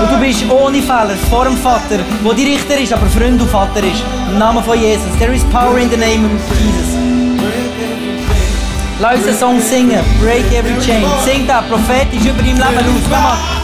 [0.00, 3.50] und du bist ohne Fehler vor dem Vater, wo die Richter ist, aber Freund und
[3.50, 4.02] Vater ist.
[4.30, 5.06] Im Namen von Jesus.
[5.18, 6.96] There is power in the name of Jesus.
[8.98, 10.00] Lass uns den Song singen.
[10.22, 11.04] Break every chain.
[11.24, 13.55] Sing da prophetisch über dein Leben aus.